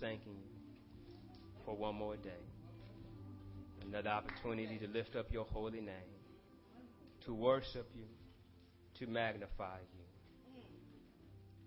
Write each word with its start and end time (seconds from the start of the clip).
thanking 0.00 0.34
you 0.34 0.50
for 1.64 1.74
one 1.76 1.94
more 1.94 2.16
day. 2.16 2.30
Another 3.86 4.10
opportunity 4.10 4.78
to 4.78 4.86
lift 4.88 5.16
up 5.16 5.32
your 5.32 5.44
holy 5.44 5.80
name, 5.80 6.14
to 7.24 7.34
worship 7.34 7.90
you, 7.94 8.04
to 8.98 9.06
magnify 9.10 9.78
you. 9.94 10.04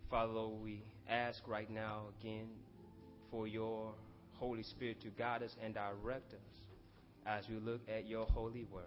Father, 0.10 0.48
we 0.48 0.84
ask 1.10 1.48
right 1.48 1.70
now 1.70 2.04
again 2.20 2.48
for 3.32 3.48
your 3.48 3.94
Holy 4.34 4.64
Spirit 4.64 5.02
to 5.02 5.10
guide 5.10 5.42
us 5.42 5.56
and 5.64 5.74
direct 5.74 6.34
us 6.34 6.40
as 7.26 7.48
we 7.50 7.56
look 7.56 7.82
at 7.90 8.08
your 8.08 8.26
holy 8.28 8.66
word, 8.72 8.84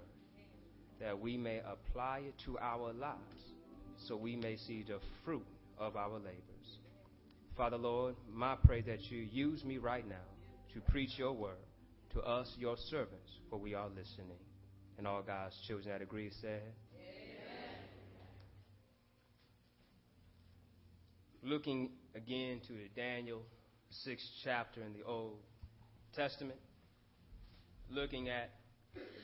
that 1.00 1.18
we 1.18 1.36
may 1.36 1.60
apply 1.60 2.22
it 2.28 2.34
to 2.44 2.58
our 2.58 2.92
lives 2.92 3.54
so 3.96 4.16
we 4.16 4.36
may 4.36 4.56
see 4.56 4.84
the 4.86 4.98
fruit 5.24 5.46
of 5.78 5.96
our 5.96 6.18
labors. 6.18 6.55
Father, 7.56 7.78
Lord, 7.78 8.16
my 8.30 8.54
pray 8.66 8.82
that 8.82 9.10
you 9.10 9.16
use 9.16 9.64
me 9.64 9.78
right 9.78 10.06
now 10.06 10.14
to 10.74 10.80
preach 10.92 11.12
your 11.16 11.32
word 11.32 11.56
to 12.12 12.20
us, 12.20 12.52
your 12.58 12.76
servants, 12.90 13.30
for 13.48 13.58
we 13.58 13.72
are 13.72 13.88
listening. 13.88 14.36
And 14.98 15.06
all 15.06 15.22
God's 15.22 15.54
children 15.66 15.90
that 15.90 16.02
agree 16.02 16.30
said. 16.42 16.60
Looking 21.42 21.92
again 22.14 22.60
to 22.68 22.74
Daniel, 22.94 23.40
sixth 24.04 24.26
chapter 24.44 24.82
in 24.82 24.92
the 24.92 25.06
Old 25.06 25.38
Testament, 26.14 26.58
looking 27.90 28.28
at 28.28 28.50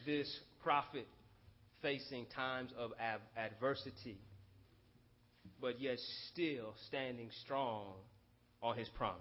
this 0.06 0.40
prophet 0.62 1.06
facing 1.82 2.24
times 2.34 2.70
of 2.78 2.92
adversity, 3.36 4.18
but 5.60 5.80
yet 5.80 5.98
still 6.30 6.74
standing 6.86 7.28
strong 7.44 7.94
on 8.62 8.76
his 8.76 8.88
promise. 8.90 9.18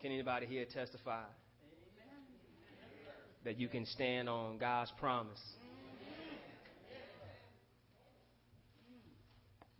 Can 0.00 0.12
anybody 0.12 0.46
here 0.46 0.64
testify 0.64 1.24
that 3.44 3.58
you 3.58 3.68
can 3.68 3.84
stand 3.84 4.28
on 4.28 4.56
God's 4.56 4.92
promise? 4.98 5.40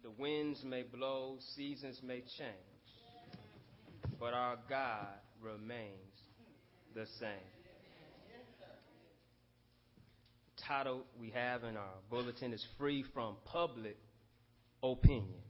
The 0.03 0.11
winds 0.11 0.63
may 0.65 0.83
blow, 0.83 1.37
seasons 1.55 2.01
may 2.03 2.21
change, 2.21 2.91
but 4.19 4.35
our 4.35 4.57
God 4.69 5.07
remains 5.43 5.95
the 6.95 7.07
same. 7.19 7.31
The 10.57 10.63
title 10.67 11.05
we 11.19 11.31
have 11.31 11.65
in 11.65 11.77
our 11.77 11.95
bulletin 12.11 12.53
is 12.53 12.65
Free 12.79 13.05
from 13.15 13.37
Public 13.45 13.97
Opinion. 14.83 15.41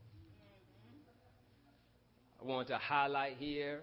I 2.41 2.45
want 2.45 2.69
to 2.69 2.79
highlight 2.79 3.37
here 3.39 3.81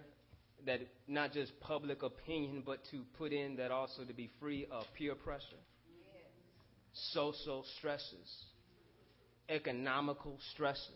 that 0.66 0.80
not 1.06 1.32
just 1.32 1.58
public 1.60 2.02
opinion, 2.02 2.62
but 2.66 2.80
to 2.90 3.04
put 3.16 3.32
in 3.32 3.56
that 3.56 3.70
also 3.70 4.04
to 4.04 4.12
be 4.12 4.30
free 4.40 4.66
of 4.70 4.84
peer 4.96 5.14
pressure, 5.14 5.62
social 7.12 7.64
stresses, 7.78 8.44
economical 9.48 10.38
stresses. 10.52 10.88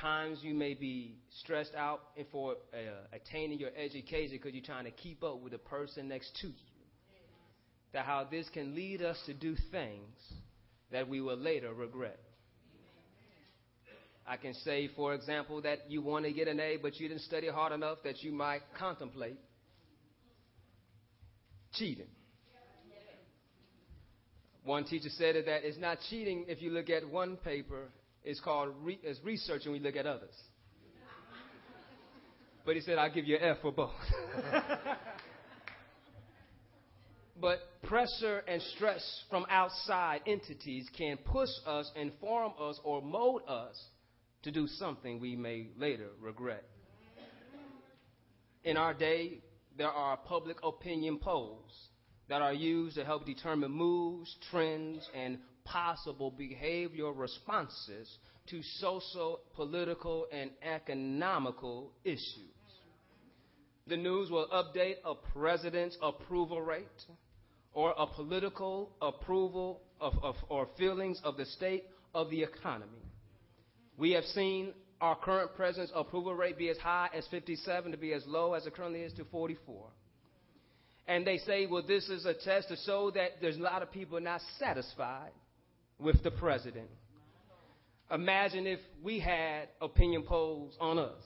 Times 0.00 0.38
you 0.42 0.54
may 0.54 0.74
be 0.74 1.16
stressed 1.40 1.74
out 1.74 2.00
for 2.30 2.52
uh, 2.72 2.76
attaining 3.12 3.58
your 3.58 3.70
education 3.76 4.32
because 4.32 4.54
you're 4.54 4.64
trying 4.64 4.84
to 4.84 4.90
keep 4.92 5.24
up 5.24 5.40
with 5.40 5.52
the 5.52 5.58
person 5.58 6.08
next 6.08 6.36
to 6.40 6.46
you. 6.46 6.54
That 7.92 8.04
how 8.04 8.26
this 8.30 8.48
can 8.50 8.74
lead 8.74 9.02
us 9.02 9.18
to 9.26 9.34
do 9.34 9.56
things 9.72 10.16
that 10.92 11.08
we 11.08 11.20
will 11.20 11.36
later 11.36 11.74
regret. 11.74 12.20
I 14.28 14.36
can 14.36 14.52
say, 14.52 14.90
for 14.94 15.14
example, 15.14 15.62
that 15.62 15.90
you 15.90 16.02
want 16.02 16.26
to 16.26 16.32
get 16.32 16.48
an 16.48 16.60
A, 16.60 16.76
but 16.76 17.00
you 17.00 17.08
didn't 17.08 17.22
study 17.22 17.48
hard 17.48 17.72
enough 17.72 17.98
that 18.04 18.22
you 18.22 18.30
might 18.30 18.60
contemplate 18.78 19.38
cheating. 21.72 22.08
One 24.64 24.84
teacher 24.84 25.08
said 25.08 25.36
that 25.46 25.64
it's 25.64 25.78
not 25.78 25.98
cheating 26.10 26.44
if 26.46 26.60
you 26.60 26.70
look 26.70 26.90
at 26.90 27.08
one 27.08 27.38
paper, 27.38 27.88
it's 28.22 28.38
called 28.40 28.74
re- 28.82 29.00
it's 29.02 29.18
research 29.24 29.62
when 29.64 29.72
we 29.72 29.78
look 29.80 29.96
at 29.96 30.06
others. 30.06 30.34
But 32.66 32.74
he 32.74 32.82
said, 32.82 32.98
I'll 32.98 33.12
give 33.12 33.26
you 33.26 33.36
an 33.36 33.42
F 33.42 33.56
for 33.62 33.72
both. 33.72 33.92
but 37.40 37.60
pressure 37.84 38.42
and 38.46 38.60
stress 38.76 39.24
from 39.30 39.46
outside 39.48 40.20
entities 40.26 40.86
can 40.98 41.16
push 41.16 41.48
us, 41.66 41.90
inform 41.96 42.52
us, 42.60 42.78
or 42.84 43.00
mold 43.00 43.40
us 43.48 43.74
to 44.42 44.50
do 44.50 44.66
something 44.66 45.20
we 45.20 45.36
may 45.36 45.68
later 45.76 46.08
regret. 46.20 46.64
In 48.64 48.76
our 48.76 48.94
day, 48.94 49.40
there 49.76 49.90
are 49.90 50.16
public 50.16 50.58
opinion 50.62 51.18
polls 51.18 51.72
that 52.28 52.42
are 52.42 52.52
used 52.52 52.96
to 52.96 53.04
help 53.04 53.24
determine 53.24 53.70
moods, 53.70 54.36
trends, 54.50 55.08
and 55.14 55.38
possible 55.64 56.32
behavioral 56.32 57.16
responses 57.16 58.18
to 58.48 58.62
social, 58.80 59.40
political, 59.54 60.26
and 60.32 60.50
economical 60.62 61.92
issues. 62.04 62.54
The 63.86 63.96
news 63.96 64.30
will 64.30 64.48
update 64.48 64.96
a 65.04 65.14
president's 65.14 65.96
approval 66.02 66.60
rate 66.60 66.86
or 67.72 67.94
a 67.96 68.06
political 68.06 68.90
approval 69.00 69.80
of, 70.00 70.12
of, 70.22 70.34
or 70.48 70.68
feelings 70.76 71.20
of 71.24 71.36
the 71.36 71.46
state 71.46 71.84
of 72.14 72.28
the 72.30 72.42
economy. 72.42 73.07
We 73.98 74.12
have 74.12 74.24
seen 74.26 74.72
our 75.00 75.16
current 75.16 75.54
president's 75.56 75.92
approval 75.94 76.34
rate 76.34 76.56
be 76.56 76.70
as 76.70 76.78
high 76.78 77.10
as 77.12 77.26
57 77.30 77.90
to 77.90 77.98
be 77.98 78.12
as 78.12 78.22
low 78.26 78.54
as 78.54 78.64
it 78.64 78.74
currently 78.74 79.00
is 79.00 79.12
to 79.14 79.24
44. 79.24 79.86
And 81.08 81.26
they 81.26 81.38
say, 81.38 81.66
well, 81.66 81.82
this 81.86 82.08
is 82.08 82.24
a 82.24 82.34
test 82.34 82.68
to 82.68 82.76
show 82.86 83.10
that 83.12 83.40
there's 83.40 83.56
a 83.56 83.60
lot 83.60 83.82
of 83.82 83.90
people 83.90 84.20
not 84.20 84.40
satisfied 84.58 85.30
with 85.98 86.22
the 86.22 86.30
president. 86.30 86.88
Imagine 88.10 88.66
if 88.66 88.78
we 89.02 89.18
had 89.18 89.68
opinion 89.80 90.22
polls 90.22 90.74
on 90.80 90.98
us. 90.98 91.22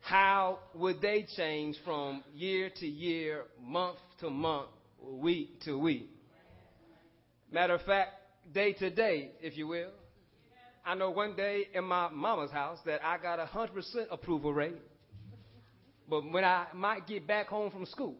How 0.00 0.58
would 0.74 1.00
they 1.00 1.26
change 1.36 1.76
from 1.84 2.22
year 2.34 2.70
to 2.80 2.86
year, 2.86 3.44
month 3.60 3.98
to 4.20 4.30
month, 4.30 4.68
week 5.00 5.60
to 5.64 5.78
week? 5.78 6.10
Matter 7.50 7.74
of 7.74 7.82
fact, 7.82 8.10
day 8.52 8.72
to 8.74 8.90
day, 8.90 9.32
if 9.40 9.56
you 9.56 9.66
will. 9.66 9.90
I 10.84 10.94
know 10.94 11.10
one 11.10 11.36
day 11.36 11.68
in 11.74 11.84
my 11.84 12.08
mama's 12.10 12.50
house 12.50 12.78
that 12.86 13.04
I 13.04 13.16
got 13.18 13.38
a 13.38 13.46
100% 13.46 13.70
approval 14.10 14.52
rate. 14.52 14.76
But 16.08 16.30
when 16.30 16.44
I 16.44 16.66
might 16.74 17.06
get 17.06 17.26
back 17.26 17.46
home 17.46 17.70
from 17.70 17.86
school, 17.86 18.16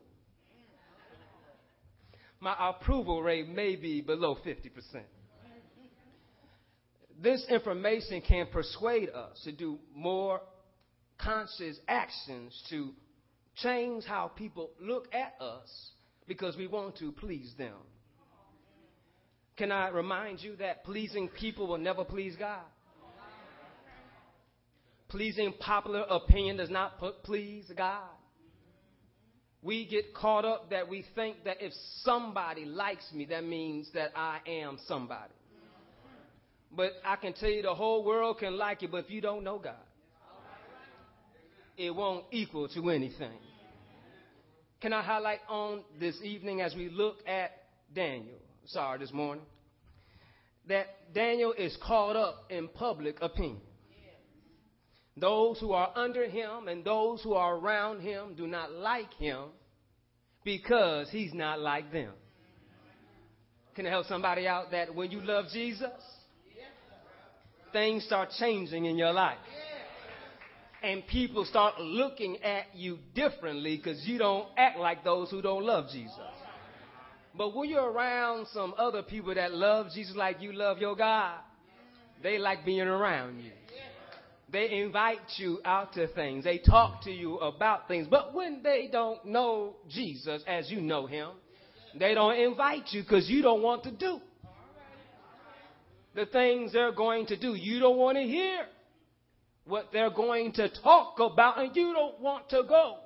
my 2.40 2.54
approval 2.58 3.22
rate 3.22 3.48
may 3.48 3.76
be 3.76 4.00
below 4.00 4.36
50%. 4.36 5.02
This 7.20 7.44
information 7.48 8.20
can 8.20 8.46
persuade 8.46 9.10
us 9.10 9.40
to 9.44 9.52
do 9.52 9.78
more 9.94 10.40
conscious 11.18 11.78
actions 11.86 12.60
to 12.70 12.90
change 13.56 14.04
how 14.04 14.28
people 14.28 14.70
look 14.80 15.06
at 15.14 15.34
us 15.40 15.90
because 16.26 16.56
we 16.56 16.66
want 16.66 16.96
to 16.98 17.12
please 17.12 17.52
them. 17.56 17.76
Can 19.56 19.70
I 19.70 19.88
remind 19.88 20.40
you 20.40 20.56
that 20.56 20.84
pleasing 20.84 21.28
people 21.28 21.66
will 21.66 21.78
never 21.78 22.04
please 22.04 22.34
God? 22.38 22.64
Pleasing 25.08 25.52
popular 25.60 26.06
opinion 26.08 26.56
does 26.56 26.70
not 26.70 26.98
please 27.22 27.70
God. 27.76 28.08
We 29.62 29.86
get 29.86 30.14
caught 30.14 30.44
up 30.44 30.70
that 30.70 30.88
we 30.88 31.04
think 31.14 31.44
that 31.44 31.58
if 31.60 31.72
somebody 32.02 32.64
likes 32.64 33.12
me, 33.12 33.26
that 33.26 33.44
means 33.44 33.88
that 33.92 34.10
I 34.16 34.38
am 34.46 34.78
somebody. 34.88 35.34
But 36.74 36.92
I 37.04 37.16
can 37.16 37.34
tell 37.34 37.50
you 37.50 37.62
the 37.62 37.74
whole 37.74 38.04
world 38.04 38.38
can 38.38 38.56
like 38.56 38.80
you, 38.80 38.88
but 38.88 39.04
if 39.04 39.10
you 39.10 39.20
don't 39.20 39.44
know 39.44 39.58
God, 39.58 39.74
it 41.76 41.94
won't 41.94 42.24
equal 42.30 42.68
to 42.68 42.90
anything. 42.90 43.38
Can 44.80 44.92
I 44.92 45.02
highlight 45.02 45.40
on 45.48 45.82
this 46.00 46.16
evening 46.24 46.62
as 46.62 46.74
we 46.74 46.88
look 46.88 47.18
at 47.28 47.52
Daniel? 47.94 48.38
Sorry, 48.64 48.98
this 48.98 49.12
morning. 49.12 49.44
That 50.68 50.86
Daniel 51.12 51.52
is 51.52 51.76
caught 51.82 52.16
up 52.16 52.46
in 52.50 52.68
public 52.68 53.18
opinion. 53.20 53.60
Those 55.16 55.60
who 55.60 55.72
are 55.72 55.90
under 55.94 56.28
him 56.28 56.68
and 56.68 56.84
those 56.84 57.22
who 57.22 57.34
are 57.34 57.56
around 57.56 58.00
him 58.00 58.34
do 58.34 58.46
not 58.46 58.72
like 58.72 59.12
him 59.14 59.44
because 60.44 61.10
he's 61.10 61.34
not 61.34 61.60
like 61.60 61.92
them. 61.92 62.12
Can 63.74 63.86
I 63.86 63.90
help 63.90 64.06
somebody 64.06 64.46
out 64.46 64.70
that 64.70 64.94
when 64.94 65.10
you 65.10 65.20
love 65.20 65.46
Jesus, 65.52 65.90
things 67.72 68.04
start 68.04 68.30
changing 68.38 68.84
in 68.84 68.96
your 68.96 69.12
life? 69.12 69.38
And 70.82 71.06
people 71.06 71.44
start 71.44 71.80
looking 71.80 72.42
at 72.42 72.74
you 72.74 72.98
differently 73.14 73.76
because 73.76 74.04
you 74.06 74.18
don't 74.18 74.48
act 74.58 74.78
like 74.78 75.04
those 75.04 75.30
who 75.30 75.40
don't 75.40 75.64
love 75.64 75.86
Jesus. 75.92 76.18
But 77.36 77.54
when 77.54 77.68
you're 77.68 77.90
around 77.90 78.46
some 78.52 78.74
other 78.76 79.02
people 79.02 79.34
that 79.34 79.52
love 79.52 79.86
Jesus 79.94 80.14
like 80.14 80.40
you 80.40 80.52
love 80.52 80.78
your 80.78 80.96
God, 80.96 81.38
they 82.22 82.38
like 82.38 82.64
being 82.64 82.80
around 82.80 83.40
you. 83.40 83.50
They 84.52 84.82
invite 84.82 85.18
you 85.38 85.60
out 85.64 85.94
to 85.94 86.08
things. 86.08 86.44
They 86.44 86.58
talk 86.58 87.04
to 87.04 87.10
you 87.10 87.38
about 87.38 87.88
things. 87.88 88.06
But 88.10 88.34
when 88.34 88.62
they 88.62 88.88
don't 88.92 89.24
know 89.24 89.76
Jesus 89.88 90.42
as 90.46 90.70
you 90.70 90.82
know 90.82 91.06
him, 91.06 91.30
they 91.98 92.12
don't 92.12 92.36
invite 92.38 92.88
you 92.90 93.02
because 93.02 93.28
you 93.30 93.42
don't 93.42 93.62
want 93.62 93.84
to 93.84 93.90
do 93.90 94.20
the 96.14 96.26
things 96.26 96.72
they're 96.72 96.92
going 96.92 97.26
to 97.26 97.36
do. 97.36 97.54
You 97.54 97.80
don't 97.80 97.96
want 97.96 98.18
to 98.18 98.24
hear 98.24 98.66
what 99.64 99.88
they're 99.92 100.10
going 100.10 100.52
to 100.52 100.68
talk 100.82 101.18
about, 101.18 101.58
and 101.58 101.74
you 101.74 101.92
don't 101.92 102.20
want 102.20 102.50
to 102.50 102.62
go 102.68 102.96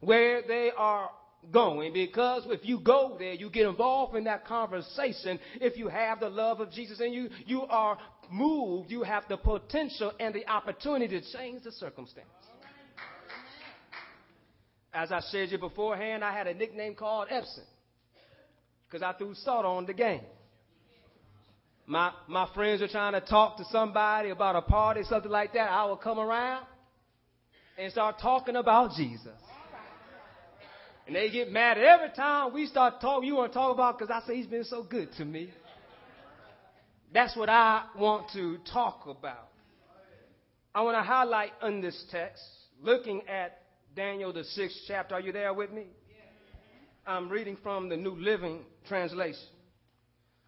where 0.00 0.42
they 0.46 0.70
are 0.76 1.10
going 1.52 1.92
because 1.92 2.44
if 2.46 2.64
you 2.64 2.80
go 2.80 3.16
there, 3.18 3.34
you 3.34 3.50
get 3.50 3.66
involved 3.66 4.16
in 4.16 4.24
that 4.24 4.46
conversation. 4.46 5.38
If 5.60 5.76
you 5.76 5.88
have 5.88 6.20
the 6.20 6.28
love 6.28 6.60
of 6.60 6.70
Jesus 6.70 7.00
and 7.00 7.12
you, 7.12 7.28
you 7.46 7.62
are 7.62 7.98
moved, 8.30 8.90
you 8.90 9.02
have 9.02 9.24
the 9.28 9.36
potential 9.36 10.12
and 10.18 10.34
the 10.34 10.46
opportunity 10.48 11.20
to 11.20 11.32
change 11.32 11.62
the 11.62 11.72
circumstance. 11.72 12.26
As 14.92 15.12
I 15.12 15.20
shared 15.30 15.50
you 15.50 15.58
beforehand, 15.58 16.24
I 16.24 16.32
had 16.32 16.46
a 16.46 16.54
nickname 16.54 16.94
called 16.94 17.28
Epsom 17.30 17.64
because 18.86 19.02
I 19.02 19.12
threw 19.18 19.34
salt 19.34 19.64
on 19.64 19.84
the 19.86 19.92
game. 19.92 20.22
My, 21.86 22.12
my 22.26 22.48
friends 22.54 22.82
are 22.82 22.88
trying 22.88 23.12
to 23.12 23.20
talk 23.20 23.58
to 23.58 23.64
somebody 23.70 24.30
about 24.30 24.56
a 24.56 24.62
party, 24.62 25.02
something 25.04 25.30
like 25.30 25.52
that. 25.52 25.70
I 25.70 25.84
would 25.84 26.00
come 26.00 26.18
around 26.18 26.66
and 27.78 27.92
start 27.92 28.16
talking 28.20 28.56
about 28.56 28.96
Jesus. 28.96 29.28
And 31.06 31.14
they 31.14 31.30
get 31.30 31.52
mad 31.52 31.78
every 31.78 32.10
time 32.16 32.52
we 32.52 32.66
start 32.66 33.00
talking. 33.00 33.28
You 33.28 33.36
want 33.36 33.52
to 33.52 33.58
talk 33.58 33.72
about 33.72 33.98
because 33.98 34.10
I 34.10 34.26
say 34.26 34.36
he's 34.36 34.46
been 34.46 34.64
so 34.64 34.82
good 34.82 35.08
to 35.18 35.24
me. 35.24 35.50
That's 37.14 37.36
what 37.36 37.48
I 37.48 37.84
want 37.96 38.30
to 38.32 38.58
talk 38.72 39.06
about. 39.06 39.48
I 40.74 40.82
want 40.82 40.96
to 40.96 41.02
highlight 41.02 41.52
in 41.62 41.80
this 41.80 42.04
text, 42.10 42.42
looking 42.82 43.22
at 43.28 43.62
Daniel 43.94 44.32
the 44.32 44.44
sixth 44.44 44.78
chapter. 44.88 45.14
Are 45.14 45.20
you 45.20 45.32
there 45.32 45.54
with 45.54 45.70
me? 45.70 45.86
I'm 47.06 47.28
reading 47.28 47.56
from 47.62 47.88
the 47.88 47.96
New 47.96 48.16
Living 48.16 48.64
Translation. 48.88 49.38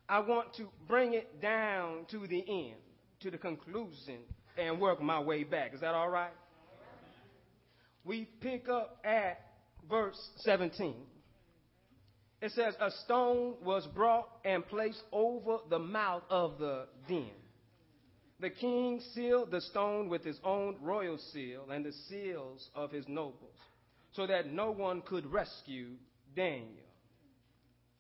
I 0.09 0.19
want 0.21 0.55
to 0.57 0.69
bring 0.89 1.15
it 1.15 1.41
down 1.41 2.07
to 2.11 2.27
the 2.27 2.45
end, 2.47 2.77
to 3.21 3.31
the 3.31 3.39
conclusion, 3.39 4.19
and 4.59 4.81
work 4.81 5.01
my 5.01 5.21
way 5.21 5.45
back. 5.45 5.73
Is 5.73 5.83
that 5.83 5.95
all 5.95 6.11
right? 6.11 6.33
We 8.05 8.25
pick 8.41 8.69
up 8.69 8.99
at 9.05 9.41
verse 9.89 10.19
17. 10.39 10.95
It 12.41 12.53
says, 12.53 12.75
A 12.81 12.91
stone 13.05 13.55
was 13.65 13.87
brought 13.95 14.29
and 14.45 14.67
placed 14.67 15.03
over 15.13 15.59
the 15.69 15.79
mouth 15.79 16.23
of 16.31 16.59
the 16.59 16.87
den. 17.09 17.31
The 18.41 18.51
king 18.51 19.01
sealed 19.15 19.51
the 19.51 19.61
stone 19.61 20.09
with 20.09 20.23
his 20.23 20.39
own 20.45 20.77
royal 20.81 21.19
seal 21.33 21.67
and 21.73 21.85
the 21.85 21.93
seals 22.09 22.71
of 22.75 22.93
his 22.93 23.09
nobles, 23.09 23.59
so 24.13 24.27
that 24.29 24.53
no 24.53 24.71
one 24.71 25.03
could 25.03 25.27
rescue 25.27 25.95
Daniel. 26.37 26.87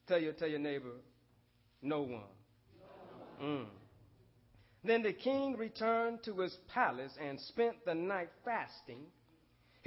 Tell 0.06 0.20
your, 0.20 0.32
tell 0.32 0.48
your 0.48 0.60
neighbor, 0.60 0.94
no 1.82 2.02
one. 2.02 2.22
Mm. 3.42 3.66
Then 4.84 5.02
the 5.02 5.12
king 5.12 5.56
returned 5.56 6.22
to 6.24 6.38
his 6.38 6.56
palace 6.72 7.12
and 7.20 7.40
spent 7.40 7.84
the 7.84 7.94
night 7.94 8.30
fasting. 8.44 9.06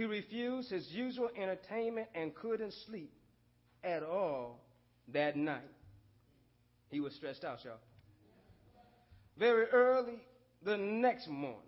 He 0.02 0.08
refused 0.08 0.72
his 0.72 0.88
usual 0.90 1.30
entertainment 1.38 2.08
and 2.16 2.34
couldn't 2.34 2.74
sleep 2.88 3.14
at 3.84 4.02
all 4.02 4.60
that 5.14 5.36
night. 5.36 5.62
He 6.90 7.00
was 7.00 7.14
stressed 7.14 7.44
out, 7.46 7.64
y'all. 7.64 7.76
Very 9.38 9.68
early 9.68 10.18
the 10.66 10.76
next 10.76 11.28
morning, 11.28 11.62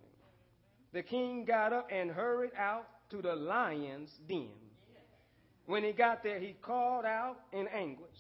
the 0.93 1.03
king 1.03 1.45
got 1.45 1.73
up 1.73 1.89
and 1.91 2.09
hurried 2.09 2.53
out 2.57 2.87
to 3.11 3.21
the 3.21 3.35
lion's 3.35 4.09
den. 4.27 4.49
When 5.67 5.83
he 5.83 5.91
got 5.91 6.23
there, 6.23 6.39
he 6.39 6.55
called 6.59 7.05
out 7.05 7.37
in 7.51 7.67
anguish, 7.67 8.17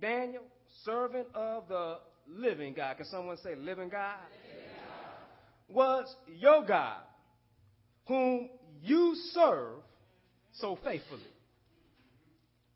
Daniel, 0.00 0.42
servant 0.84 1.28
of 1.36 1.68
the 1.68 1.98
living 2.26 2.74
God. 2.74 2.96
Can 2.96 3.06
someone 3.06 3.36
say 3.36 3.54
living 3.54 3.90
God? 3.90 4.16
Living 4.42 4.70
God. 5.68 5.76
Was 5.76 6.16
your 6.26 6.64
God, 6.64 6.98
whom 8.06 8.48
you 8.82 9.14
serve 9.32 9.78
so 10.52 10.78
faithfully, 10.84 11.20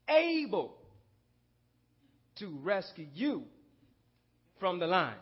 able 0.08 0.76
to 2.36 2.58
rescue 2.62 3.06
you 3.14 3.42
from 4.60 4.78
the 4.78 4.86
lions? 4.86 5.20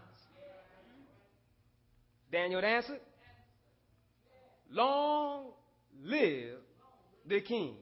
Daniel 2.31 2.64
answered, 2.64 3.00
Long 4.70 5.52
live 6.02 6.58
the 7.28 7.40
king. 7.40 7.76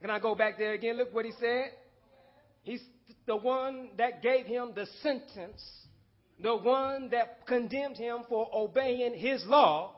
Can 0.00 0.10
I 0.10 0.20
go 0.20 0.34
back 0.34 0.56
there 0.56 0.72
again? 0.72 0.96
Look 0.96 1.12
what 1.12 1.24
he 1.24 1.32
said. 1.40 1.72
He's 2.62 2.82
the 3.26 3.36
one 3.36 3.90
that 3.98 4.22
gave 4.22 4.46
him 4.46 4.72
the 4.74 4.86
sentence, 5.02 5.62
the 6.40 6.54
one 6.56 7.08
that 7.10 7.46
condemned 7.46 7.96
him 7.96 8.18
for 8.28 8.48
obeying 8.54 9.14
his 9.14 9.44
law. 9.46 9.97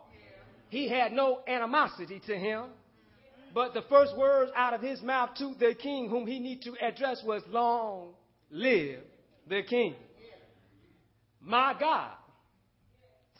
He 0.70 0.88
had 0.88 1.12
no 1.12 1.40
animosity 1.46 2.20
to 2.26 2.37
him. 2.37 2.67
But 3.52 3.75
the 3.75 3.82
first 3.82 4.17
words 4.17 4.52
out 4.55 4.75
of 4.75 4.81
his 4.81 5.02
mouth 5.02 5.31
to 5.38 5.55
the 5.58 5.75
king 5.75 6.08
whom 6.08 6.26
he 6.26 6.38
need 6.38 6.62
to 6.62 6.75
address 6.81 7.20
was, 7.25 7.43
Long 7.49 8.14
live 8.50 9.00
the 9.49 9.62
king. 9.69 9.96
My 11.40 11.75
God 11.78 12.12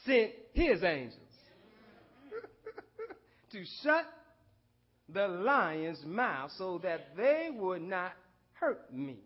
sent 0.05 0.33
his 0.53 0.83
angels 0.83 1.19
to 3.53 3.65
shut 3.83 4.05
the 5.09 5.29
lion's 5.29 6.05
mouth 6.05 6.51
so 6.57 6.81
that 6.83 7.17
they 7.17 7.51
would 7.53 7.83
not 7.83 8.13
hurt 8.55 8.93
me. 8.93 9.19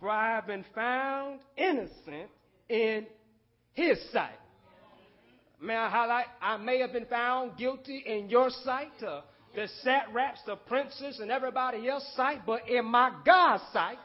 For 0.00 0.08
I 0.08 0.36
have 0.36 0.46
been 0.46 0.64
found 0.74 1.40
innocent 1.56 2.30
in 2.68 3.06
his 3.74 3.98
sight. 4.12 4.38
May 5.60 5.74
I 5.74 5.88
highlight? 5.90 6.26
I 6.40 6.56
may 6.56 6.78
have 6.80 6.92
been 6.92 7.06
found 7.06 7.56
guilty 7.56 8.02
in 8.06 8.28
your 8.28 8.50
sight, 8.64 8.92
uh, 9.04 9.22
the 9.54 9.66
satraps, 9.82 10.40
the 10.46 10.54
princes, 10.54 11.18
and 11.18 11.30
everybody 11.30 11.88
else's 11.88 12.14
sight, 12.14 12.42
but 12.46 12.68
in 12.68 12.84
my 12.84 13.10
God's 13.24 13.64
sight, 13.72 13.98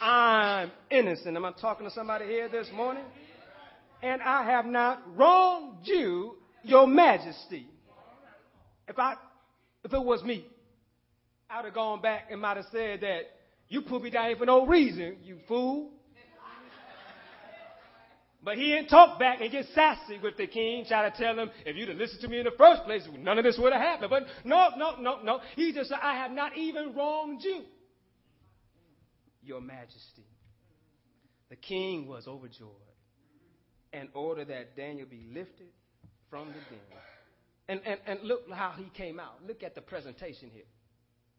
I'm 0.00 0.70
innocent. 0.90 1.36
Am 1.36 1.44
I 1.44 1.52
talking 1.52 1.88
to 1.88 1.92
somebody 1.92 2.26
here 2.26 2.48
this 2.48 2.68
morning? 2.72 3.04
And 4.02 4.22
I 4.22 4.44
have 4.44 4.66
not 4.66 5.02
wronged 5.16 5.78
you, 5.84 6.36
your 6.62 6.86
majesty. 6.86 7.66
If 8.86 8.98
I, 8.98 9.14
if 9.82 9.92
it 9.92 10.02
was 10.02 10.22
me, 10.22 10.46
I'd 11.50 11.64
have 11.64 11.74
gone 11.74 12.00
back 12.00 12.28
and 12.30 12.40
might 12.40 12.58
have 12.58 12.66
said 12.70 13.00
that 13.00 13.22
you 13.68 13.82
put 13.82 14.02
me 14.02 14.10
down 14.10 14.26
here 14.26 14.36
for 14.36 14.46
no 14.46 14.66
reason, 14.66 15.16
you 15.24 15.38
fool. 15.48 15.90
But 18.44 18.58
he 18.58 18.66
didn't 18.66 18.88
talk 18.88 19.18
back 19.18 19.40
and 19.40 19.50
get 19.50 19.64
sassy 19.74 20.18
with 20.22 20.36
the 20.36 20.46
king, 20.46 20.84
try 20.86 21.08
to 21.08 21.16
tell 21.16 21.38
him, 21.38 21.50
if 21.64 21.76
you'd 21.76 21.88
have 21.88 21.96
listened 21.96 22.20
to 22.20 22.28
me 22.28 22.38
in 22.38 22.44
the 22.44 22.50
first 22.58 22.84
place, 22.84 23.02
none 23.18 23.38
of 23.38 23.44
this 23.44 23.56
would 23.58 23.72
have 23.72 23.80
happened. 23.80 24.10
But 24.10 24.24
no, 24.44 24.68
no, 24.76 24.96
no, 25.00 25.22
no. 25.22 25.40
He 25.56 25.72
just 25.72 25.88
said, 25.88 25.98
I 26.02 26.16
have 26.16 26.30
not 26.30 26.56
even 26.56 26.94
wronged 26.94 27.42
you, 27.42 27.62
your 29.42 29.62
majesty. 29.62 30.26
The 31.48 31.56
king 31.56 32.06
was 32.06 32.26
overjoyed 32.26 32.68
and 33.94 34.10
ordered 34.12 34.48
that 34.48 34.76
Daniel 34.76 35.06
be 35.08 35.24
lifted 35.32 35.68
from 36.28 36.48
the 36.48 36.54
den. 36.54 36.80
And, 37.66 37.80
and, 37.86 38.00
and 38.06 38.28
look 38.28 38.42
how 38.52 38.74
he 38.76 38.90
came 38.94 39.18
out. 39.18 39.38
Look 39.46 39.62
at 39.62 39.74
the 39.74 39.80
presentation 39.80 40.50
here. 40.52 40.64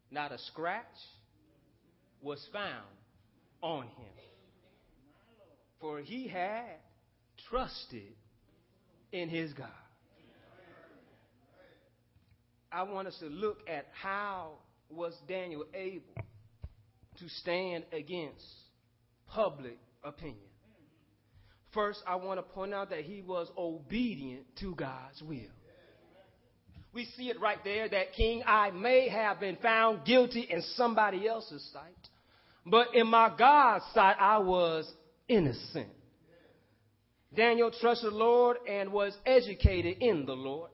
Not 0.10 0.32
a 0.32 0.40
scratch 0.40 0.86
was 2.22 2.44
found 2.52 2.86
on 3.62 3.84
him. 3.84 4.14
For 5.80 6.00
he 6.00 6.28
had 6.28 6.78
trusted 7.50 8.14
in 9.12 9.30
his 9.30 9.54
God. 9.54 9.70
I 12.72 12.84
want 12.84 13.08
us 13.08 13.18
to 13.20 13.28
look 13.28 13.60
at 13.68 13.86
how 13.94 14.54
was 14.90 15.14
Daniel 15.28 15.64
able 15.74 16.14
to 17.20 17.30
stand 17.42 17.86
against 17.94 18.44
public 19.28 19.78
opinion. 20.04 20.38
First, 21.74 22.00
I 22.08 22.16
want 22.16 22.40
to 22.40 22.44
point 22.44 22.74
out 22.74 22.90
that 22.90 23.02
he 23.02 23.22
was 23.22 23.48
obedient 23.58 24.46
to 24.60 24.76
God's 24.76 25.22
will. 25.22 25.52
We 26.94 27.06
see 27.18 27.30
it 27.30 27.40
right 27.42 27.62
there 27.66 27.90
that 27.90 28.14
King 28.14 28.44
I 28.46 28.72
may 28.72 29.10
have 29.10 29.42
been 29.42 29.58
found 29.58 30.06
guilty 30.06 30.48
in 30.50 30.62
somebody 30.76 31.28
else's 31.28 31.70
sight, 31.74 32.10
but 32.66 32.96
in 32.96 33.08
my 33.08 33.34
God's 33.38 33.84
sight, 33.94 34.16
I 34.18 34.38
was 34.38 34.90
innocent. 35.28 35.90
Daniel 37.34 37.72
trusted 37.72 38.12
the 38.12 38.16
Lord 38.16 38.58
and 38.68 38.92
was 38.92 39.18
educated 39.26 39.98
in 40.00 40.26
the 40.26 40.36
Lord. 40.36 40.72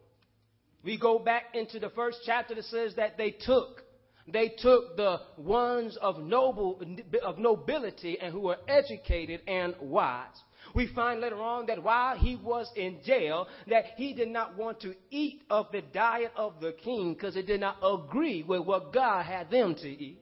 We 0.84 0.98
go 0.98 1.20
back 1.20 1.44
into 1.54 1.80
the 1.80 1.90
first 1.92 2.20
chapter 2.26 2.56
that 2.56 2.66
says 2.66 2.96
that 2.96 3.18
they 3.18 3.32
took 3.32 3.84
they 4.28 4.50
took 4.50 4.96
the 4.98 5.20
ones 5.38 5.98
of 5.98 6.20
noble 6.20 6.82
of 7.24 7.38
nobility 7.38 8.20
and 8.20 8.32
who 8.32 8.42
were 8.42 8.58
educated 8.68 9.42
and 9.48 9.76
wise. 9.82 10.28
We 10.76 10.88
find 10.94 11.22
later 11.22 11.42
on 11.42 11.66
that 11.68 11.84
while 11.84 12.16
he 12.16 12.36
was 12.36 12.72
in 12.76 13.00
jail, 13.04 13.48
that 13.68 13.86
he 13.98 14.14
did 14.14 14.30
not 14.30 14.56
want 14.56 14.80
to 14.82 14.94
eat 15.10 15.42
of 15.50 15.72
the 15.72 15.82
diet 15.82 16.32
of 16.36 16.62
the 16.62 16.72
king 16.72 17.14
because 17.14 17.36
it 17.36 17.48
did 17.48 17.60
not 17.60 17.78
agree 17.84 18.44
with 18.44 18.62
what 18.62 18.94
God 18.94 19.26
had 19.26 19.50
them 19.50 19.76
to 19.76 19.88
eat. 19.90 20.20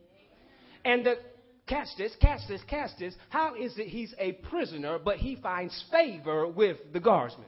And 0.86 1.06
the 1.06 1.20
catch 1.70 1.88
this, 1.98 2.12
catch 2.20 2.42
this, 2.48 2.62
catch 2.68 2.90
this. 3.00 3.14
How 3.30 3.56
is 3.56 3.78
it 3.78 3.88
he's 3.88 4.14
a 4.20 4.34
prisoner, 4.34 5.00
but 5.00 5.18
he 5.18 5.36
finds 5.36 5.84
favor 5.92 6.48
with 6.48 6.78
the 6.92 7.00
guardsmen? 7.00 7.46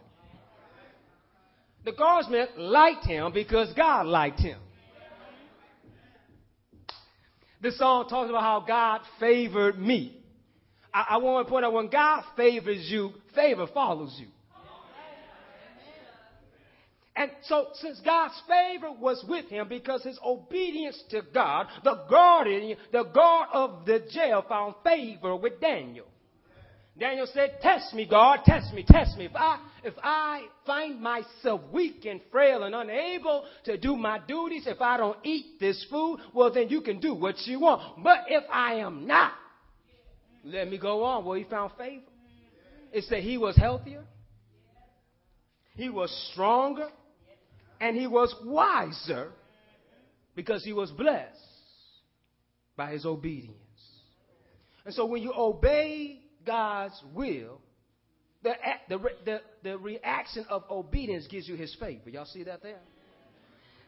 The 1.84 1.92
guardsmen 1.92 2.48
liked 2.58 3.06
him 3.06 3.34
because 3.34 3.74
God 3.74 4.06
liked 4.06 4.40
him. 4.40 4.60
This 7.60 7.78
song 7.78 8.08
talks 8.08 8.30
about 8.30 8.42
how 8.42 8.64
God 8.68 9.02
favored 9.20 9.80
me. 9.80 10.18
I, 10.94 11.06
I 11.12 11.18
want 11.18 11.46
to 11.46 11.50
point 11.50 11.66
out 11.66 11.74
when 11.74 11.90
God 11.90 12.24
favors 12.36 12.88
you, 12.90 13.14
favor 13.36 13.68
follows 13.74 14.16
you. 14.20 14.28
And 17.16 17.30
so, 17.44 17.68
since 17.74 18.00
God's 18.06 18.42
favor 18.48 18.92
was 18.92 19.24
with 19.28 19.46
him 19.48 19.68
because 19.68 20.04
his 20.04 20.18
obedience 20.26 21.02
to 21.10 21.22
God, 21.34 21.68
the 21.84 22.06
guardian, 22.10 22.78
the 22.92 23.04
guard 23.04 23.50
of 23.54 23.86
the 23.86 24.06
jail 24.12 24.46
found 24.48 24.76
favor 24.84 25.36
with 25.36 25.60
Daniel. 25.60 26.06
Daniel 26.98 27.28
said, 27.34 27.58
Test 27.62 27.94
me, 27.94 28.06
God, 28.06 28.40
test 28.46 28.74
me, 28.74 28.86
test 28.88 29.18
me. 29.18 29.26
If 29.26 29.36
I, 29.36 29.60
if 29.84 29.94
I 30.04 30.44
find 30.66 31.02
myself 31.02 31.62
weak 31.72 32.06
and 32.06 32.22
frail 32.32 32.64
and 32.64 32.76
unable 32.76 33.46
to 33.66 33.78
do 33.78 33.96
my 33.96 34.20
duties, 34.20 34.64
if 34.68 34.80
I 34.82 34.98
don't 34.98 35.18
eat 35.24 35.60
this 35.60 35.86
food, 35.90 36.20
well, 36.34 36.54
then 36.54 36.70
you 36.70 36.82
can 36.82 37.00
do 37.00 37.14
what 37.14 37.36
you 37.46 37.62
want. 37.62 38.04
But 38.04 38.26
if 38.28 38.44
I 38.52 38.76
am 38.76 39.08
not, 39.08 39.34
let 40.46 40.70
me 40.70 40.78
go 40.78 41.04
on. 41.04 41.26
Well, 41.26 41.36
he 41.36 41.44
found 41.44 41.72
favor. 41.78 42.04
It 42.94 43.06
said 43.06 43.24
he 43.24 43.38
was 43.38 43.56
healthier, 43.56 44.04
he 45.76 45.90
was 45.90 46.12
stronger, 46.32 46.90
and 47.82 47.98
he 47.98 48.08
was 48.08 48.34
wiser 48.46 49.32
because 50.36 50.64
he 50.64 50.72
was 50.72 50.92
blessed 50.92 51.36
by 52.78 52.92
his 52.92 53.06
obedience. 53.06 53.58
And 54.86 54.94
so 54.94 55.06
when 55.06 55.22
you 55.22 55.34
obey 55.36 56.20
God's 56.46 57.02
will, 57.14 57.60
the, 58.44 58.54
the, 58.88 59.00
the, 59.26 59.42
the 59.64 59.78
reaction 59.78 60.46
of 60.50 60.64
obedience 60.70 61.28
gives 61.28 61.48
you 61.48 61.56
his 61.56 61.76
favor. 61.80 62.10
Y'all 62.10 62.26
see 62.26 62.44
that 62.44 62.64
there? 62.64 62.80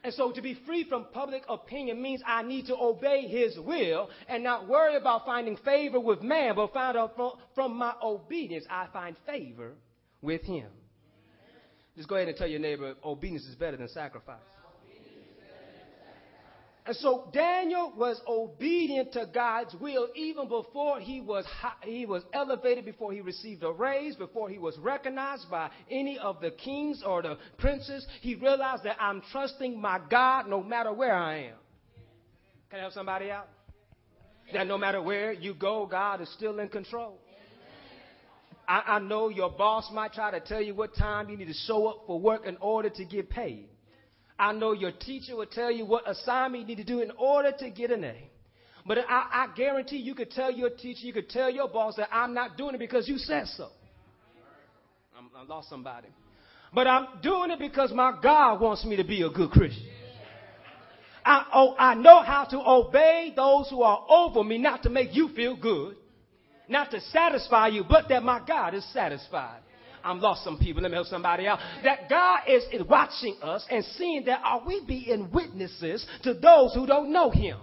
And 0.03 0.13
so 0.13 0.31
to 0.31 0.41
be 0.41 0.59
free 0.65 0.83
from 0.89 1.05
public 1.13 1.43
opinion 1.47 2.01
means 2.01 2.21
I 2.25 2.43
need 2.43 2.65
to 2.65 2.75
obey 2.75 3.27
his 3.27 3.57
will 3.57 4.09
and 4.27 4.43
not 4.43 4.67
worry 4.67 4.97
about 4.97 5.25
finding 5.25 5.55
favor 5.57 5.99
with 5.99 6.21
man, 6.21 6.55
but 6.55 6.73
find 6.73 6.97
out 6.97 7.15
from, 7.15 7.31
from 7.55 7.77
my 7.77 7.93
obedience, 8.03 8.65
I 8.69 8.87
find 8.91 9.15
favor 9.25 9.73
with 10.21 10.41
him. 10.41 10.67
Just 11.95 12.09
go 12.09 12.15
ahead 12.15 12.27
and 12.27 12.37
tell 12.37 12.47
your 12.47 12.59
neighbor, 12.59 12.95
obedience 13.03 13.45
is 13.45 13.55
better 13.55 13.77
than 13.77 13.87
sacrifice. 13.89 14.39
And 16.85 16.95
so 16.97 17.29
Daniel 17.31 17.93
was 17.95 18.19
obedient 18.27 19.13
to 19.13 19.29
God's 19.33 19.73
will 19.75 20.09
even 20.15 20.49
before 20.49 20.99
he 20.99 21.21
was, 21.21 21.45
he 21.83 22.05
was 22.05 22.23
elevated, 22.33 22.83
before 22.83 23.13
he 23.13 23.21
received 23.21 23.63
a 23.63 23.71
raise, 23.71 24.17
before 24.17 24.49
he 24.49 24.57
was 24.57 24.77
recognized 24.79 25.49
by 25.49 25.69
any 25.89 26.19
of 26.19 26.41
the 26.41 26.51
kings 26.51 27.01
or 27.05 27.21
the 27.21 27.37
princes. 27.57 28.05
He 28.19 28.35
realized 28.35 28.83
that 28.83 28.97
I'm 28.99 29.21
trusting 29.31 29.79
my 29.79 30.01
God 30.09 30.49
no 30.49 30.61
matter 30.61 30.91
where 30.91 31.15
I 31.15 31.45
am. 31.45 31.55
Can 32.69 32.79
I 32.79 32.81
help 32.81 32.93
somebody 32.93 33.31
out? 33.31 33.47
That 34.51 34.67
no 34.67 34.77
matter 34.77 35.01
where 35.01 35.31
you 35.31 35.53
go, 35.53 35.85
God 35.85 36.19
is 36.19 36.33
still 36.33 36.59
in 36.59 36.67
control. 36.67 37.17
I, 38.67 38.83
I 38.87 38.99
know 38.99 39.29
your 39.29 39.49
boss 39.49 39.89
might 39.91 40.13
try 40.13 40.31
to 40.31 40.39
tell 40.39 40.61
you 40.61 40.73
what 40.73 40.95
time 40.95 41.29
you 41.29 41.37
need 41.37 41.47
to 41.47 41.53
show 41.53 41.87
up 41.87 42.03
for 42.07 42.19
work 42.19 42.45
in 42.45 42.57
order 42.57 42.89
to 42.89 43.05
get 43.05 43.29
paid. 43.29 43.67
I 44.39 44.51
know 44.53 44.71
your 44.71 44.91
teacher 44.91 45.35
will 45.35 45.45
tell 45.45 45.71
you 45.71 45.85
what 45.85 46.09
assignment 46.09 46.61
you 46.61 46.75
need 46.75 46.81
to 46.81 46.91
do 46.91 47.01
in 47.01 47.11
order 47.17 47.51
to 47.59 47.69
get 47.69 47.91
an 47.91 48.03
A. 48.03 48.29
But 48.85 48.97
I, 48.97 49.03
I 49.09 49.47
guarantee 49.55 49.97
you 49.97 50.15
could 50.15 50.31
tell 50.31 50.51
your 50.51 50.69
teacher, 50.69 51.05
you 51.05 51.13
could 51.13 51.29
tell 51.29 51.49
your 51.49 51.69
boss 51.69 51.95
that 51.95 52.09
I'm 52.11 52.33
not 52.33 52.57
doing 52.57 52.75
it 52.75 52.79
because 52.79 53.07
you 53.07 53.17
said 53.17 53.47
so. 53.47 53.69
I'm, 55.17 55.29
I 55.35 55.45
lost 55.45 55.69
somebody. 55.69 56.07
But 56.73 56.87
I'm 56.87 57.07
doing 57.21 57.51
it 57.51 57.59
because 57.59 57.91
my 57.93 58.17
God 58.21 58.59
wants 58.59 58.83
me 58.83 58.95
to 58.97 59.03
be 59.03 59.21
a 59.21 59.29
good 59.29 59.51
Christian. 59.51 59.87
I, 61.25 61.45
oh, 61.53 61.75
I 61.77 61.95
know 61.95 62.21
how 62.23 62.45
to 62.45 62.59
obey 62.59 63.31
those 63.35 63.69
who 63.69 63.81
are 63.83 64.05
over 64.09 64.43
me, 64.43 64.57
not 64.57 64.83
to 64.83 64.89
make 64.89 65.15
you 65.15 65.29
feel 65.29 65.55
good, 65.55 65.95
not 66.67 66.91
to 66.91 67.01
satisfy 67.01 67.67
you, 67.67 67.83
but 67.87 68.09
that 68.09 68.23
my 68.23 68.41
God 68.45 68.73
is 68.73 68.85
satisfied. 68.93 69.59
I'm 70.03 70.19
lost 70.19 70.43
some 70.43 70.57
people. 70.57 70.81
Let 70.81 70.91
me 70.91 70.95
help 70.95 71.07
somebody 71.07 71.47
out. 71.47 71.59
That 71.83 72.09
God 72.09 72.41
is, 72.47 72.63
watching 72.87 73.37
us 73.41 73.65
and 73.69 73.83
seeing 73.97 74.25
that 74.25 74.41
are 74.43 74.61
we 74.65 74.83
being 74.85 75.31
witnesses 75.31 76.05
to 76.23 76.33
those 76.33 76.73
who 76.73 76.85
don't 76.85 77.11
know 77.11 77.29
Him? 77.29 77.57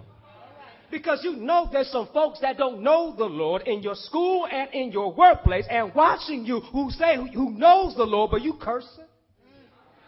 Because 0.89 1.23
you 1.23 1.37
know 1.37 1.69
there's 1.71 1.89
some 1.89 2.09
folks 2.13 2.39
that 2.41 2.57
don't 2.57 2.81
know 2.81 3.15
the 3.15 3.25
Lord 3.25 3.61
in 3.65 3.81
your 3.81 3.95
school 3.95 4.47
and 4.51 4.69
in 4.73 4.91
your 4.91 5.13
workplace 5.13 5.65
and 5.69 5.93
watching 5.95 6.45
you 6.45 6.59
who 6.59 6.89
say 6.91 7.15
who 7.15 7.51
knows 7.51 7.95
the 7.95 8.03
Lord, 8.03 8.31
but 8.31 8.41
you 8.41 8.55
cursing. 8.59 9.05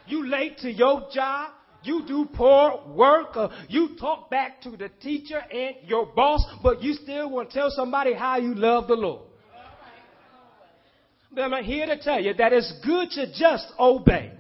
You 0.08 0.28
late 0.28 0.58
to 0.60 0.72
your 0.72 1.08
job. 1.14 1.52
You 1.84 2.04
do 2.08 2.28
poor 2.34 2.82
work. 2.88 3.36
Uh, 3.36 3.50
you 3.68 3.96
talk 4.00 4.30
back 4.30 4.62
to 4.62 4.72
the 4.72 4.90
teacher 5.02 5.40
and 5.40 5.76
your 5.86 6.06
boss, 6.06 6.46
but 6.62 6.82
you 6.82 6.94
still 6.94 7.30
want 7.30 7.50
to 7.52 7.56
tell 7.60 7.70
somebody 7.70 8.14
how 8.14 8.38
you 8.38 8.56
love 8.56 8.88
the 8.88 8.96
Lord. 8.96 9.24
But 11.34 11.42
I'm 11.52 11.64
here 11.64 11.86
to 11.88 12.00
tell 12.00 12.20
you 12.20 12.34
that 12.36 12.54
it's 12.54 12.72
good 12.86 13.10
to 13.12 13.34
just 13.34 13.68
obey. 13.80 14.32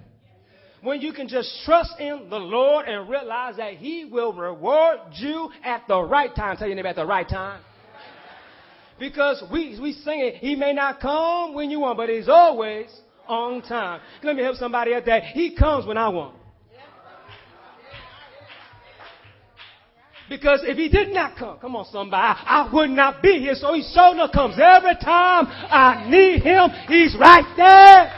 When 0.81 1.01
you 1.01 1.13
can 1.13 1.27
just 1.27 1.49
trust 1.65 1.93
in 1.99 2.27
the 2.29 2.37
Lord 2.37 2.87
and 2.87 3.09
realize 3.09 3.55
that 3.55 3.75
He 3.75 4.05
will 4.05 4.33
reward 4.33 4.99
you 5.13 5.49
at 5.63 5.87
the 5.87 6.01
right 6.01 6.33
time. 6.35 6.57
Tell 6.57 6.67
your 6.67 6.75
neighbor 6.75 6.89
at 6.89 6.97
the 6.97 7.05
right 7.05 7.27
time. 7.27 7.61
Because 8.99 9.43
we, 9.51 9.79
we 9.81 9.93
sing 9.93 10.19
it, 10.19 10.35
He 10.35 10.55
may 10.55 10.73
not 10.73 10.99
come 10.99 11.53
when 11.53 11.71
you 11.71 11.79
want, 11.79 11.97
but 11.97 12.09
He's 12.09 12.29
always 12.29 12.87
on 13.27 13.61
time. 13.61 14.01
Let 14.21 14.35
me 14.35 14.43
help 14.43 14.57
somebody 14.57 14.93
out 14.93 15.05
there. 15.05 15.21
He 15.21 15.55
comes 15.55 15.87
when 15.87 15.97
I 15.97 16.09
want. 16.09 16.35
Because 20.33 20.61
if 20.63 20.77
he 20.77 20.89
did 20.89 21.13
not 21.13 21.37
come, 21.37 21.59
come 21.59 21.75
on 21.75 21.85
somebody, 21.91 22.19
I, 22.19 22.65
I 22.65 22.73
would 22.73 22.89
not 22.89 23.21
be 23.21 23.37
here. 23.37 23.53
So 23.53 23.71
he 23.75 23.87
showing 23.93 24.17
up 24.17 24.33
comes 24.33 24.55
every 24.59 24.95
time 24.95 25.45
I 25.47 26.09
need 26.09 26.41
him. 26.41 26.71
He's 26.87 27.15
right 27.19 27.45
there. 27.55 28.11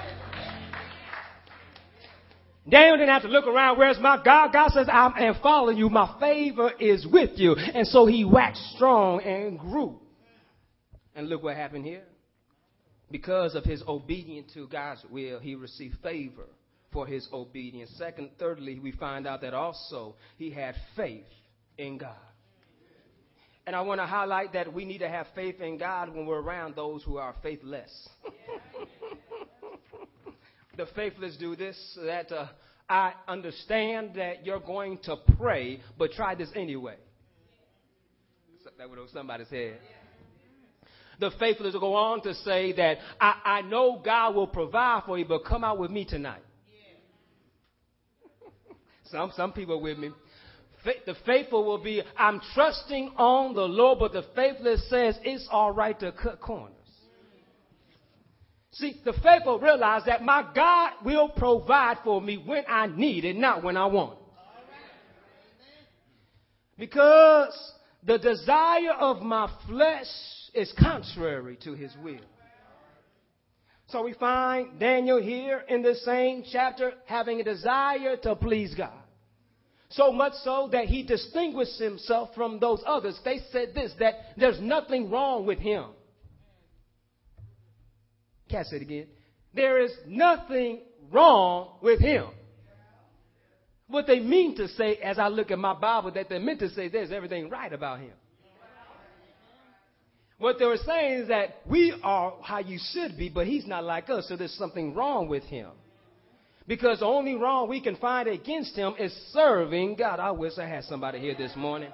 Daniel 2.70 2.96
didn't 2.96 3.10
have 3.10 3.24
to 3.24 3.28
look 3.28 3.46
around. 3.46 3.78
Where's 3.78 4.00
my 4.00 4.24
God? 4.24 4.54
God 4.54 4.72
says, 4.72 4.88
I 4.90 5.26
am 5.26 5.36
following 5.44 5.76
you. 5.76 5.90
My 5.90 6.16
favor 6.18 6.72
is 6.80 7.06
with 7.06 7.32
you. 7.36 7.54
And 7.54 7.86
so 7.86 8.06
he 8.06 8.24
waxed 8.24 8.64
strong 8.76 9.22
and 9.22 9.60
grew. 9.60 10.00
And 11.16 11.28
look 11.28 11.44
what 11.44 11.58
happened 11.58 11.84
here. 11.84 12.04
Because 13.12 13.56
of 13.56 13.66
his 13.66 13.84
obedience 13.86 14.54
to 14.54 14.70
God's 14.70 15.04
will, 15.12 15.40
he 15.40 15.56
received 15.56 15.98
favor 16.02 16.48
for 16.94 17.06
his 17.06 17.28
obedience. 17.34 17.92
Second, 17.98 18.30
thirdly, 18.40 18.80
we 18.80 18.94
find 18.94 19.28
out 19.28 19.42
that 19.42 19.54
also 19.54 20.16
he 20.38 20.50
had 20.50 20.76
faith 20.96 21.26
in 21.78 21.98
God. 21.98 22.16
And 23.68 23.76
I 23.76 23.82
want 23.82 24.00
to 24.00 24.06
highlight 24.06 24.54
that 24.54 24.72
we 24.72 24.86
need 24.86 25.00
to 25.00 25.10
have 25.10 25.28
faith 25.34 25.60
in 25.60 25.78
God 25.78 26.14
when 26.14 26.26
we're 26.26 26.42
around 26.42 26.76
those 26.76 27.04
who 27.04 27.18
are 27.18 27.36
faithless. 27.42 27.90
the 30.78 30.86
faithless 30.96 31.36
do 31.38 31.56
this 31.56 31.76
that 32.06 32.32
uh, 32.32 32.48
I 32.88 33.14
understand 33.28 34.12
that 34.16 34.46
you're 34.46 34.60
going 34.60 35.00
to 35.06 35.16
pray, 35.38 35.82
but 35.98 36.12
try 36.12 36.36
this 36.36 36.50
anyway. 36.56 36.96
That 38.78 38.90
would 38.90 39.00
have 39.00 39.10
somebody 39.14 39.46
said. 39.50 39.80
The 41.20 41.32
faithless 41.40 41.74
will 41.74 41.80
go 41.80 41.96
on 41.96 42.22
to 42.24 42.34
say 42.36 42.74
that 42.74 42.98
I, 43.22 43.36
I 43.46 43.62
know 43.62 44.02
God 44.04 44.36
will 44.36 44.48
provide 44.48 45.04
for 45.06 45.18
you, 45.18 45.26
but 45.26 45.46
come 45.46 45.64
out 45.64 45.80
with 45.80 45.92
me 45.92 46.04
tonight. 46.04 46.42
some 49.06 49.32
some 49.36 49.54
people 49.54 49.82
with 49.82 49.98
me 49.98 50.12
the 51.06 51.16
faithful 51.26 51.66
will 51.66 51.84
be, 51.84 52.02
I'm 52.18 52.42
trusting 52.54 53.14
on 53.18 53.54
the 53.56 53.62
Lord, 53.62 54.00
but 54.00 54.14
the 54.14 54.26
faithless 54.36 54.88
says 54.90 55.18
it's 55.24 55.48
all 55.52 55.72
right 55.72 56.00
to 56.00 56.12
cut 56.12 56.40
corners. 56.40 56.72
See, 58.72 59.00
the 59.06 59.14
faithful 59.24 59.60
realize 59.60 60.04
that 60.06 60.22
my 60.22 60.46
God 60.54 60.92
will 61.06 61.30
provide 61.30 62.00
for 62.04 62.22
me 62.22 62.38
when 62.38 62.66
I 62.68 62.88
need 62.88 63.24
it, 63.24 63.38
not 63.38 63.64
when 63.64 63.78
I 63.78 63.86
want 63.86 64.14
it. 64.14 64.20
Because 66.78 67.74
the 68.04 68.18
desire 68.18 68.94
of 69.00 69.22
my 69.22 69.50
flesh 69.68 70.08
is 70.54 70.74
contrary 70.78 71.58
to 71.64 71.74
his 71.74 71.92
will. 72.04 72.20
So 73.88 74.04
we 74.04 74.14
find 74.14 74.78
Daniel 74.80 75.22
here 75.22 75.64
in 75.70 75.82
the 75.82 75.96
same 75.96 76.44
chapter 76.52 76.94
having 77.06 77.40
a 77.40 77.44
desire 77.44 78.18
to 78.24 78.36
please 78.36 78.76
God. 78.76 79.05
So 79.96 80.12
much 80.12 80.34
so 80.44 80.68
that 80.74 80.86
he 80.86 81.04
distinguished 81.04 81.80
himself 81.80 82.30
from 82.36 82.60
those 82.60 82.82
others. 82.86 83.18
They 83.24 83.40
said 83.52 83.74
this, 83.74 83.94
that 84.00 84.16
there's 84.36 84.60
nothing 84.60 85.10
wrong 85.10 85.46
with 85.46 85.60
him. 85.60 85.86
Catch 88.50 88.68
it 88.74 88.82
again. 88.82 89.08
There 89.54 89.82
is 89.82 89.92
nothing 90.06 90.82
wrong 91.12 91.78
with 91.82 92.02
him. 92.02 92.28
What 93.88 94.06
they 94.06 94.20
mean 94.20 94.58
to 94.58 94.68
say, 94.68 94.98
as 94.98 95.18
I 95.18 95.30
look 95.30 95.50
at 95.50 95.60
my 95.60 95.74
Bible, 95.74 96.12
that 96.12 96.28
they 96.28 96.40
meant 96.40 96.60
to 96.60 96.70
say 96.70 96.90
there's 96.90 97.12
everything 97.12 97.50
right 97.50 97.72
about 97.72 98.00
him. 98.00 98.14
What 100.38 100.60
they 100.60 100.66
were 100.66 100.80
saying 100.86 101.22
is 101.22 101.28
that 101.30 101.62
we 101.70 101.94
are 102.04 102.34
how 102.42 102.60
you 102.60 102.80
should 102.92 103.18
be, 103.18 103.30
but 103.30 103.48
he's 103.48 103.66
not 103.66 103.86
like 103.86 104.10
us, 104.10 104.28
so 104.28 104.36
there's 104.36 104.58
something 104.58 104.94
wrong 104.94 105.30
with 105.30 105.44
him. 105.44 105.70
Because 106.68 107.00
the 107.00 107.06
only 107.06 107.36
wrong 107.36 107.70
we 107.70 107.80
can 107.80 107.96
find 107.98 108.28
against 108.28 108.76
him 108.76 108.96
is 108.98 109.14
serving 109.32 109.96
God. 109.96 110.20
I 110.20 110.32
wish 110.32 110.54
I 110.58 110.66
had 110.66 110.84
somebody 110.86 111.20
here 111.20 111.36
this 111.38 111.56
morning. 111.56 111.92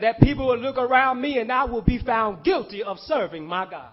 That 0.00 0.20
people 0.20 0.48
will 0.48 0.58
look 0.58 0.76
around 0.76 1.20
me 1.20 1.38
and 1.38 1.50
I 1.50 1.64
will 1.64 1.82
be 1.82 1.98
found 1.98 2.44
guilty 2.44 2.82
of 2.82 2.98
serving 2.98 3.46
my 3.46 3.68
God. 3.70 3.92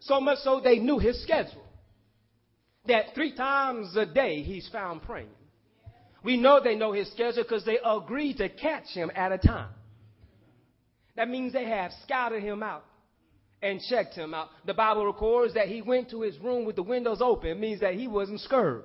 So 0.00 0.20
much 0.20 0.38
so 0.38 0.60
they 0.60 0.78
knew 0.78 0.98
his 0.98 1.22
schedule. 1.22 1.62
That 2.86 3.14
three 3.14 3.34
times 3.34 3.94
a 3.96 4.06
day 4.06 4.42
he's 4.42 4.68
found 4.70 5.02
praying. 5.02 5.28
We 6.24 6.36
know 6.36 6.60
they 6.62 6.74
know 6.74 6.92
his 6.92 7.10
schedule 7.12 7.44
because 7.44 7.64
they 7.64 7.78
agreed 7.84 8.38
to 8.38 8.48
catch 8.48 8.88
him 8.88 9.10
at 9.14 9.32
a 9.32 9.38
time. 9.38 9.70
That 11.16 11.28
means 11.28 11.52
they 11.52 11.66
have 11.66 11.92
scouted 12.02 12.42
him 12.42 12.62
out 12.62 12.84
and 13.62 13.80
checked 13.88 14.14
him 14.14 14.34
out. 14.34 14.48
The 14.66 14.74
Bible 14.74 15.06
records 15.06 15.54
that 15.54 15.68
he 15.68 15.82
went 15.82 16.10
to 16.10 16.22
his 16.22 16.38
room 16.38 16.64
with 16.64 16.76
the 16.76 16.82
windows 16.82 17.20
open. 17.20 17.50
It 17.50 17.58
means 17.58 17.80
that 17.80 17.94
he 17.94 18.08
wasn't 18.08 18.40
scared. 18.40 18.84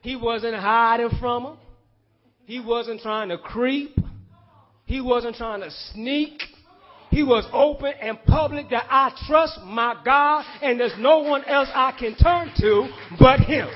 He 0.00 0.16
wasn't 0.16 0.56
hiding 0.56 1.10
from 1.20 1.44
him. 1.44 1.56
He 2.44 2.60
wasn't 2.60 3.00
trying 3.00 3.28
to 3.28 3.38
creep. 3.38 3.96
He 4.84 5.00
wasn't 5.00 5.36
trying 5.36 5.60
to 5.60 5.70
sneak. 5.92 6.42
He 7.10 7.22
was 7.22 7.46
open 7.52 7.92
and 8.00 8.22
public 8.24 8.70
that 8.70 8.86
I 8.88 9.12
trust 9.26 9.60
my 9.64 10.00
God 10.04 10.44
and 10.62 10.80
there's 10.80 10.98
no 10.98 11.20
one 11.20 11.44
else 11.44 11.68
I 11.72 11.92
can 11.92 12.16
turn 12.16 12.50
to 12.58 12.88
but 13.18 13.40
him. 13.40 13.68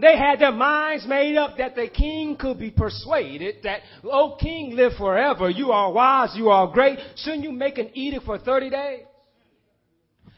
They 0.00 0.16
had 0.16 0.38
their 0.38 0.52
minds 0.52 1.06
made 1.06 1.36
up 1.36 1.56
that 1.58 1.74
the 1.74 1.88
king 1.88 2.36
could 2.36 2.58
be 2.58 2.70
persuaded 2.70 3.56
that, 3.64 3.80
oh, 4.04 4.36
king, 4.40 4.76
live 4.76 4.92
forever. 4.96 5.50
You 5.50 5.72
are 5.72 5.92
wise. 5.92 6.34
You 6.36 6.50
are 6.50 6.68
great. 6.72 6.98
Shouldn't 7.16 7.42
you 7.42 7.50
make 7.50 7.78
an 7.78 7.90
edict 7.94 8.24
for 8.24 8.38
30 8.38 8.70
days? 8.70 9.00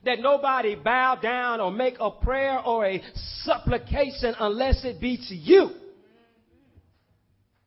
That 0.07 0.21
nobody 0.21 0.77
bow 0.77 1.17
down 1.17 1.61
or 1.61 1.71
make 1.71 1.97
a 2.01 2.11
prayer 2.11 2.59
or 2.61 2.87
a 2.87 3.03
supplication 3.43 4.35
unless 4.41 4.83
it 4.85 4.99
be 4.99 5.19
to 5.29 5.35
you. 5.35 5.71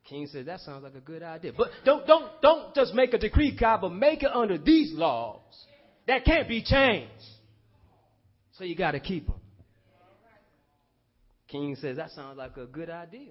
King 0.05 0.25
said, 0.25 0.47
that 0.47 0.61
sounds 0.61 0.83
like 0.83 0.95
a 0.95 0.99
good 0.99 1.21
idea. 1.21 1.53
But 1.55 1.69
don't, 1.85 2.07
don't, 2.07 2.41
don't 2.41 2.73
just 2.73 2.95
make 2.95 3.13
a 3.13 3.19
decree, 3.19 3.55
God, 3.57 3.81
but 3.81 3.93
make 3.93 4.23
it 4.23 4.31
under 4.33 4.57
these 4.57 4.93
laws 4.93 5.41
that 6.07 6.25
can't 6.25 6.47
be 6.47 6.63
changed. 6.63 7.11
So 8.57 8.63
you 8.63 8.75
got 8.75 8.91
to 8.91 8.99
keep 8.99 9.27
them. 9.27 9.35
King 11.53 11.75
says, 11.79 11.97
That 11.97 12.09
sounds 12.11 12.35
like 12.35 12.57
a 12.57 12.65
good 12.65 12.89
idea. 12.89 13.29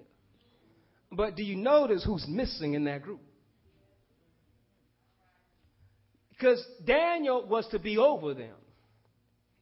But 1.11 1.35
do 1.35 1.43
you 1.43 1.57
notice 1.57 2.05
who's 2.05 2.25
missing 2.25 2.73
in 2.73 2.85
that 2.85 3.01
group? 3.01 3.19
Because 6.29 6.65
Daniel 6.85 7.45
was 7.45 7.67
to 7.71 7.79
be 7.79 7.97
over 7.97 8.33
them. 8.33 8.55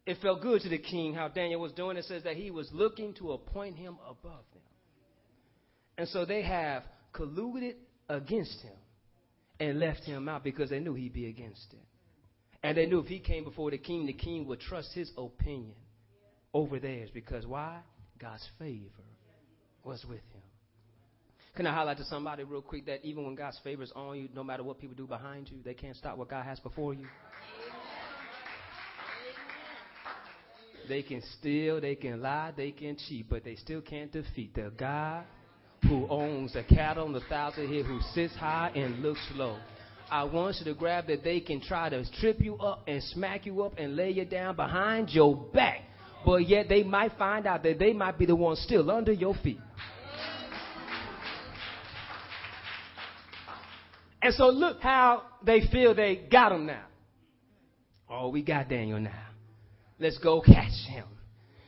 It 0.05 0.17
felt 0.21 0.41
good 0.41 0.61
to 0.61 0.69
the 0.69 0.77
king 0.77 1.15
how 1.15 1.27
Daniel 1.27 1.59
was 1.59 1.71
doing. 1.73 1.97
It 1.97 2.05
says 2.05 2.23
that 2.23 2.35
he 2.35 2.51
was 2.51 2.69
looking 2.71 3.15
to 3.15 3.31
appoint 3.31 3.77
him 3.77 3.97
above 4.07 4.43
them. 4.53 4.63
And 5.97 6.07
so 6.07 6.25
they 6.25 6.43
have 6.43 6.83
colluded 7.13 7.75
against 8.09 8.61
him 8.61 8.77
and 9.59 9.79
left 9.79 10.03
him 10.03 10.29
out 10.29 10.43
because 10.43 10.69
they 10.69 10.79
knew 10.79 10.93
he'd 10.93 11.13
be 11.13 11.27
against 11.27 11.73
it. 11.73 11.85
And 12.63 12.77
they 12.77 12.85
knew 12.85 12.99
if 12.99 13.07
he 13.07 13.19
came 13.19 13.43
before 13.43 13.71
the 13.71 13.77
king, 13.79 14.05
the 14.05 14.13
king 14.13 14.45
would 14.47 14.59
trust 14.59 14.93
his 14.93 15.11
opinion 15.17 15.75
over 16.53 16.79
theirs. 16.79 17.09
Because 17.11 17.45
why? 17.45 17.79
God's 18.21 18.47
favor 18.59 19.03
was 19.83 20.05
with 20.07 20.19
him. 20.19 20.41
Can 21.55 21.65
I 21.65 21.73
highlight 21.73 21.97
to 21.97 22.05
somebody 22.05 22.43
real 22.43 22.61
quick 22.61 22.85
that 22.85 23.03
even 23.03 23.25
when 23.25 23.35
God's 23.35 23.59
favor 23.63 23.83
is 23.83 23.91
on 23.95 24.17
you, 24.17 24.29
no 24.33 24.43
matter 24.43 24.63
what 24.63 24.79
people 24.79 24.95
do 24.95 25.07
behind 25.07 25.49
you, 25.49 25.57
they 25.65 25.73
can't 25.73 25.95
stop 25.95 26.17
what 26.17 26.29
God 26.29 26.45
has 26.45 26.59
before 26.59 26.93
you? 26.93 27.07
They 30.87 31.03
can 31.03 31.21
steal, 31.39 31.81
they 31.81 31.95
can 31.95 32.21
lie, 32.21 32.53
they 32.55 32.71
can 32.71 32.95
cheat, 32.95 33.29
but 33.29 33.43
they 33.43 33.55
still 33.55 33.81
can't 33.81 34.11
defeat 34.11 34.53
the 34.55 34.71
God 34.77 35.25
who 35.83 36.07
owns 36.09 36.53
the 36.53 36.63
cattle 36.63 37.05
on 37.05 37.13
the 37.13 37.21
thousand 37.21 37.69
hill, 37.69 37.83
who 37.83 37.99
sits 38.13 38.35
high 38.35 38.71
and 38.75 39.01
looks 39.01 39.25
low. 39.33 39.57
I 40.09 40.23
want 40.23 40.57
you 40.59 40.65
to 40.65 40.77
grab 40.77 41.07
that 41.07 41.23
they 41.23 41.39
can 41.39 41.61
try 41.61 41.89
to 41.89 42.03
trip 42.19 42.39
you 42.39 42.55
up 42.57 42.83
and 42.87 43.01
smack 43.03 43.45
you 43.45 43.63
up 43.63 43.73
and 43.77 43.95
lay 43.95 44.11
you 44.11 44.25
down 44.25 44.55
behind 44.55 45.09
your 45.09 45.35
back 45.35 45.81
but 46.25 46.47
yet 46.47 46.69
they 46.69 46.83
might 46.83 47.13
find 47.17 47.47
out 47.47 47.63
that 47.63 47.79
they 47.79 47.93
might 47.93 48.17
be 48.17 48.25
the 48.25 48.35
ones 48.35 48.59
still 48.59 48.89
under 48.91 49.11
your 49.11 49.35
feet. 49.43 49.59
And 54.21 54.33
so 54.35 54.49
look 54.49 54.81
how 54.81 55.23
they 55.43 55.61
feel 55.71 55.95
they 55.95 56.27
got 56.31 56.51
him 56.51 56.67
now. 56.67 56.83
Oh, 58.09 58.29
we 58.29 58.43
got 58.43 58.69
Daniel 58.69 58.99
now. 58.99 59.27
Let's 59.99 60.17
go 60.17 60.41
catch 60.41 60.73
him. 60.87 61.05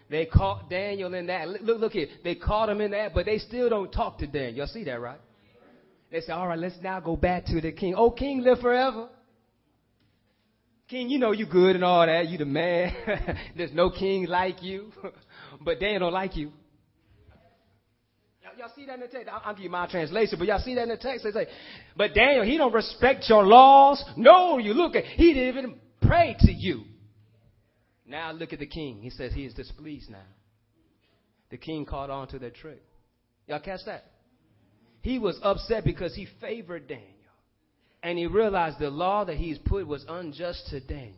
They 0.09 0.25
caught 0.25 0.69
Daniel 0.69 1.13
in 1.13 1.27
that. 1.27 1.47
Look, 1.47 1.79
look 1.79 1.93
here. 1.93 2.07
They 2.23 2.35
caught 2.35 2.69
him 2.69 2.81
in 2.81 2.91
that, 2.91 3.13
but 3.13 3.25
they 3.25 3.39
still 3.39 3.69
don't 3.69 3.91
talk 3.91 4.19
to 4.19 4.27
Daniel. 4.27 4.53
Y'all 4.53 4.67
see 4.67 4.83
that, 4.83 5.01
right? 5.01 5.19
They 6.11 6.19
say, 6.19 6.33
all 6.33 6.47
right, 6.47 6.59
let's 6.59 6.75
now 6.83 6.99
go 6.99 7.15
back 7.15 7.45
to 7.45 7.59
the 7.59 7.71
king. 7.71 7.95
Oh, 7.97 8.11
king, 8.11 8.41
live 8.41 8.59
forever. 8.59 9.09
King, 10.93 11.09
you 11.09 11.17
know 11.17 11.31
you 11.31 11.47
good 11.47 11.75
and 11.75 11.83
all 11.83 12.05
that. 12.05 12.27
You 12.27 12.37
the 12.37 12.45
man. 12.45 12.93
There's 13.57 13.73
no 13.73 13.89
king 13.89 14.27
like 14.27 14.61
you. 14.61 14.91
but 15.65 15.79
Daniel 15.79 16.01
don't 16.01 16.13
like 16.13 16.37
you. 16.37 16.51
Y'all 18.59 18.69
see 18.75 18.85
that 18.85 18.93
in 18.93 18.99
the 18.99 19.07
text? 19.07 19.27
I'll 19.27 19.55
give 19.55 19.63
you 19.63 19.71
my 19.71 19.87
translation, 19.87 20.37
but 20.37 20.47
y'all 20.47 20.59
see 20.59 20.75
that 20.75 20.83
in 20.83 20.89
the 20.89 20.97
text? 20.97 21.23
They 21.23 21.31
say, 21.31 21.47
but 21.97 22.13
Daniel, 22.13 22.45
he 22.45 22.59
don't 22.59 22.71
respect 22.71 23.25
your 23.27 23.43
laws. 23.43 24.03
No, 24.15 24.59
you 24.59 24.75
look 24.75 24.95
at, 24.95 25.05
he 25.05 25.33
didn't 25.33 25.57
even 25.57 25.79
pray 25.99 26.35
to 26.41 26.51
you. 26.51 26.83
Now 28.05 28.31
look 28.31 28.53
at 28.53 28.59
the 28.59 28.67
king. 28.67 29.01
He 29.01 29.09
says 29.09 29.33
he 29.33 29.45
is 29.45 29.55
displeased 29.55 30.11
now. 30.11 30.27
The 31.49 31.57
king 31.57 31.87
caught 31.87 32.11
on 32.11 32.27
to 32.27 32.37
their 32.37 32.51
trick. 32.51 32.83
Y'all 33.47 33.59
catch 33.59 33.79
that? 33.87 34.11
He 35.01 35.17
was 35.17 35.39
upset 35.41 35.85
because 35.85 36.13
he 36.13 36.27
favored 36.39 36.87
Daniel. 36.87 37.22
And 38.03 38.17
he 38.17 38.27
realized 38.27 38.79
the 38.79 38.89
law 38.89 39.23
that 39.23 39.37
he's 39.37 39.57
put 39.57 39.87
was 39.87 40.05
unjust 40.09 40.67
to 40.71 40.81
Daniel. 40.81 41.15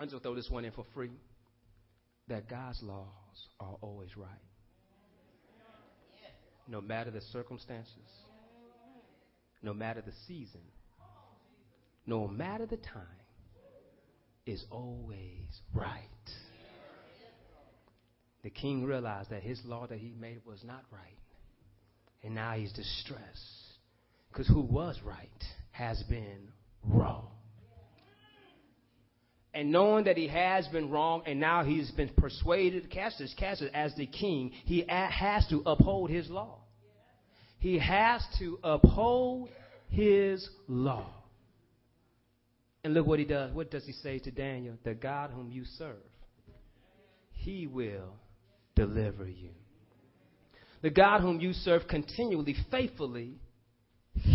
I'm 0.00 0.08
just 0.08 0.12
going 0.12 0.20
to 0.20 0.28
throw 0.28 0.34
this 0.36 0.48
one 0.48 0.64
in 0.64 0.70
for 0.70 0.84
free. 0.94 1.10
That 2.28 2.48
God's 2.48 2.80
laws 2.82 3.08
are 3.58 3.76
always 3.80 4.16
right. 4.16 4.28
No 6.68 6.80
matter 6.80 7.10
the 7.10 7.22
circumstances, 7.32 7.94
no 9.62 9.74
matter 9.74 10.02
the 10.02 10.12
season, 10.28 10.60
no 12.06 12.28
matter 12.28 12.66
the 12.66 12.76
time, 12.76 13.02
is 14.46 14.64
always 14.70 15.60
right. 15.74 16.02
The 18.44 18.50
king 18.50 18.84
realized 18.84 19.30
that 19.30 19.42
his 19.42 19.60
law 19.64 19.86
that 19.88 19.98
he 19.98 20.14
made 20.18 20.42
was 20.46 20.62
not 20.62 20.84
right. 20.92 21.02
And 22.22 22.34
now 22.34 22.52
he's 22.52 22.72
distressed. 22.72 23.67
Because 24.30 24.48
who 24.48 24.60
was 24.60 24.98
right 25.04 25.44
has 25.70 26.02
been 26.04 26.48
wrong. 26.84 27.28
And 29.54 29.72
knowing 29.72 30.04
that 30.04 30.16
he 30.16 30.28
has 30.28 30.68
been 30.68 30.90
wrong 30.90 31.22
and 31.26 31.40
now 31.40 31.64
he's 31.64 31.90
been 31.90 32.10
persuaded, 32.10 32.90
cast 32.90 33.18
his 33.18 33.34
cast 33.34 33.62
as 33.74 33.94
the 33.96 34.06
king, 34.06 34.52
he 34.64 34.84
has 34.88 35.46
to 35.48 35.62
uphold 35.66 36.10
his 36.10 36.28
law. 36.28 36.60
He 37.58 37.78
has 37.78 38.22
to 38.38 38.58
uphold 38.62 39.48
his 39.88 40.48
law. 40.68 41.10
And 42.84 42.94
look 42.94 43.06
what 43.06 43.18
he 43.18 43.24
does. 43.24 43.52
What 43.52 43.70
does 43.70 43.84
he 43.84 43.92
say 43.92 44.20
to 44.20 44.30
Daniel? 44.30 44.76
The 44.84 44.94
God 44.94 45.30
whom 45.30 45.50
you 45.50 45.64
serve, 45.76 45.96
he 47.32 47.66
will 47.66 48.14
deliver 48.76 49.26
you. 49.26 49.50
The 50.82 50.90
God 50.90 51.22
whom 51.22 51.40
you 51.40 51.52
serve 51.52 51.88
continually, 51.88 52.54
faithfully, 52.70 53.40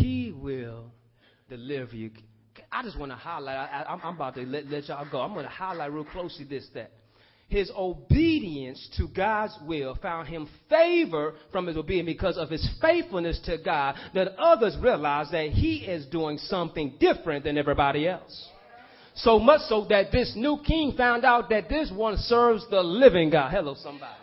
he 0.04 0.34
will 0.34 0.92
deliver 1.50 1.96
you. 1.96 2.12
I 2.70 2.84
just 2.84 3.00
want 3.00 3.14
to 3.14 3.16
highlight, 3.16 3.56
I, 3.56 3.94
am 3.94 4.16
about 4.16 4.36
to 4.36 4.42
let, 4.42 4.68
let 4.68 4.90
y'all 4.90 5.08
go. 5.10 5.22
I'm 5.22 5.34
going 5.34 5.46
to 5.46 5.52
highlight 5.52 5.94
real 5.94 6.04
closely 6.04 6.44
this 6.44 6.68
that 6.74 6.92
his 7.48 7.72
obedience 7.78 8.90
to 8.98 9.08
God's 9.08 9.58
will 9.66 9.96
found 10.02 10.28
him 10.28 10.50
favor 10.70 11.36
from 11.52 11.68
his 11.68 11.78
obedience 11.78 12.08
because 12.08 12.38
of 12.38 12.50
his 12.50 12.68
faithfulness 12.82 13.40
to 13.46 13.58
God 13.64 13.96
that 14.14 14.36
others 14.38 14.76
realize 14.82 15.30
that 15.32 15.50
he 15.50 15.78
is 15.86 16.06
doing 16.08 16.38
something 16.38 16.96
different 17.00 17.46
than 17.46 17.58
everybody 17.58 18.08
else. 18.08 18.50
So 19.16 19.40
much 19.40 19.62
so 19.70 19.86
that 19.90 20.12
this 20.12 20.34
new 20.36 20.58
king 20.66 20.96
found 20.98 21.24
out 21.24 21.50
that 21.50 21.70
this 21.70 21.92
one 21.94 22.18
serves 22.18 22.68
the 22.70 22.82
living 22.82 23.30
God. 23.30 23.52
Hello, 23.52 23.76
somebody. 23.82 24.23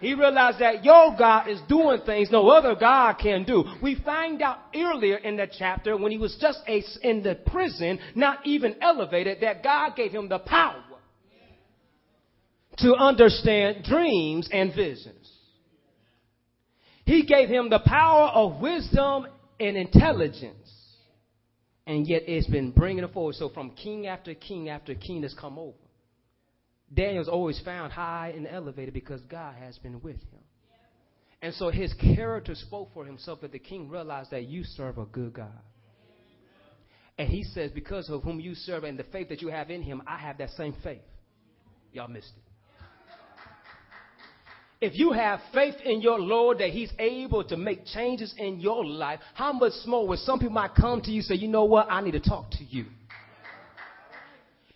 He 0.00 0.14
realized 0.14 0.58
that 0.60 0.84
your 0.84 1.16
God 1.18 1.48
is 1.48 1.60
doing 1.68 2.00
things 2.04 2.30
no 2.30 2.48
other 2.48 2.74
God 2.74 3.14
can 3.14 3.44
do. 3.44 3.64
We 3.82 4.00
find 4.04 4.42
out 4.42 4.58
earlier 4.74 5.16
in 5.16 5.36
the 5.36 5.48
chapter 5.58 5.96
when 5.96 6.12
he 6.12 6.18
was 6.18 6.36
just 6.40 6.60
a, 6.68 6.82
in 7.02 7.22
the 7.22 7.36
prison, 7.46 7.98
not 8.14 8.46
even 8.46 8.76
elevated, 8.80 9.38
that 9.40 9.62
God 9.62 9.96
gave 9.96 10.12
him 10.12 10.28
the 10.28 10.38
power 10.38 10.82
to 12.78 12.94
understand 12.94 13.84
dreams 13.84 14.48
and 14.52 14.74
visions. 14.74 15.32
He 17.04 17.24
gave 17.24 17.48
him 17.48 17.70
the 17.70 17.78
power 17.78 18.28
of 18.28 18.60
wisdom 18.60 19.26
and 19.58 19.76
intelligence. 19.76 20.72
And 21.86 22.06
yet 22.06 22.22
it's 22.26 22.48
been 22.48 22.72
bringing 22.72 23.04
it 23.04 23.12
forward. 23.12 23.36
So 23.36 23.48
from 23.48 23.70
king 23.70 24.08
after 24.08 24.34
king 24.34 24.68
after 24.68 24.94
king 24.94 25.22
has 25.22 25.34
come 25.34 25.58
over. 25.58 25.76
Daniel's 26.92 27.28
always 27.28 27.60
found 27.64 27.92
high 27.92 28.32
and 28.36 28.46
elevated 28.46 28.94
because 28.94 29.20
God 29.22 29.54
has 29.56 29.76
been 29.78 30.00
with 30.02 30.16
him. 30.16 30.40
And 31.42 31.52
so 31.54 31.70
his 31.70 31.92
character 31.94 32.54
spoke 32.54 32.90
for 32.94 33.04
himself 33.04 33.40
that 33.42 33.52
the 33.52 33.58
king 33.58 33.88
realized 33.88 34.30
that 34.30 34.44
you 34.44 34.64
serve 34.64 34.98
a 34.98 35.04
good 35.04 35.34
God. 35.34 35.50
And 37.18 37.28
he 37.28 37.44
says, 37.44 37.70
because 37.70 38.08
of 38.10 38.22
whom 38.22 38.40
you 38.40 38.54
serve 38.54 38.84
and 38.84 38.98
the 38.98 39.04
faith 39.04 39.28
that 39.30 39.42
you 39.42 39.48
have 39.48 39.70
in 39.70 39.82
him, 39.82 40.02
I 40.06 40.18
have 40.18 40.38
that 40.38 40.50
same 40.50 40.74
faith. 40.82 41.00
Y'all 41.92 42.08
missed 42.08 42.32
it. 42.36 42.42
If 44.78 44.94
you 44.94 45.12
have 45.12 45.40
faith 45.54 45.76
in 45.84 46.02
your 46.02 46.20
Lord 46.20 46.58
that 46.58 46.68
He's 46.68 46.92
able 46.98 47.42
to 47.44 47.56
make 47.56 47.86
changes 47.86 48.34
in 48.36 48.60
your 48.60 48.84
life, 48.84 49.20
how 49.32 49.52
much 49.52 49.72
more 49.86 50.06
when 50.06 50.18
some 50.18 50.38
people 50.38 50.52
might 50.52 50.74
come 50.74 51.00
to 51.00 51.10
you 51.10 51.20
and 51.20 51.24
say, 51.24 51.34
you 51.34 51.48
know 51.48 51.64
what, 51.64 51.86
I 51.90 52.02
need 52.02 52.12
to 52.12 52.20
talk 52.20 52.50
to 52.52 52.64
you. 52.64 52.84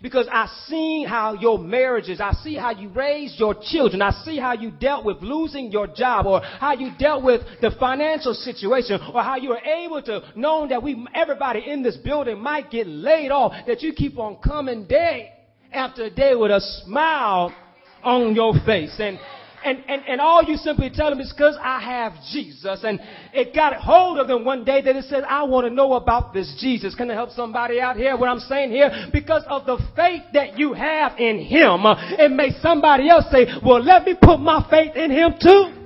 Because 0.02 0.26
I 0.32 0.48
see 0.66 1.04
how 1.06 1.34
your 1.34 1.58
marriages, 1.58 2.20
I 2.22 2.32
see 2.42 2.54
how 2.54 2.70
you 2.70 2.88
raised 2.88 3.38
your 3.38 3.54
children, 3.60 4.00
I 4.00 4.12
see 4.24 4.38
how 4.38 4.52
you 4.52 4.70
dealt 4.70 5.04
with 5.04 5.18
losing 5.20 5.70
your 5.70 5.86
job, 5.88 6.24
or 6.24 6.40
how 6.40 6.72
you 6.72 6.90
dealt 6.98 7.22
with 7.22 7.42
the 7.60 7.70
financial 7.78 8.32
situation, 8.32 8.98
or 9.12 9.22
how 9.22 9.36
you 9.36 9.50
were 9.50 9.58
able 9.58 10.00
to 10.02 10.22
know 10.36 10.66
that 10.66 10.82
we, 10.82 11.06
everybody 11.14 11.64
in 11.66 11.82
this 11.82 11.98
building 11.98 12.40
might 12.40 12.70
get 12.70 12.86
laid 12.86 13.30
off, 13.30 13.52
that 13.66 13.82
you 13.82 13.92
keep 13.92 14.18
on 14.18 14.36
coming 14.36 14.86
day 14.86 15.32
after 15.70 16.08
day 16.08 16.34
with 16.34 16.50
a 16.50 16.60
smile 16.84 17.54
on 18.02 18.34
your 18.34 18.54
face. 18.64 18.94
And 18.98 19.18
and, 19.64 19.78
and, 19.88 20.02
and 20.08 20.20
all 20.20 20.42
you 20.42 20.56
simply 20.56 20.90
tell 20.92 21.10
them 21.10 21.20
is 21.20 21.32
because 21.32 21.56
I 21.60 21.80
have 21.80 22.12
Jesus. 22.32 22.80
And 22.82 23.00
it 23.32 23.54
got 23.54 23.74
hold 23.74 24.18
of 24.18 24.26
them 24.26 24.44
one 24.44 24.64
day 24.64 24.80
that 24.80 24.96
it 24.96 25.04
said, 25.04 25.24
I 25.24 25.44
want 25.44 25.66
to 25.66 25.74
know 25.74 25.94
about 25.94 26.32
this 26.32 26.56
Jesus. 26.60 26.94
Can 26.94 27.10
I 27.10 27.14
help 27.14 27.30
somebody 27.30 27.80
out 27.80 27.96
here? 27.96 28.16
What 28.16 28.28
I'm 28.28 28.40
saying 28.40 28.70
here, 28.70 29.08
because 29.12 29.44
of 29.48 29.66
the 29.66 29.78
faith 29.94 30.22
that 30.32 30.58
you 30.58 30.72
have 30.72 31.18
in 31.18 31.38
Him, 31.40 31.82
it 31.84 32.30
makes 32.30 32.60
somebody 32.62 33.08
else 33.08 33.26
say, 33.30 33.46
well, 33.64 33.82
let 33.82 34.04
me 34.04 34.14
put 34.20 34.38
my 34.38 34.66
faith 34.70 34.96
in 34.96 35.10
Him 35.10 35.34
too. 35.40 35.76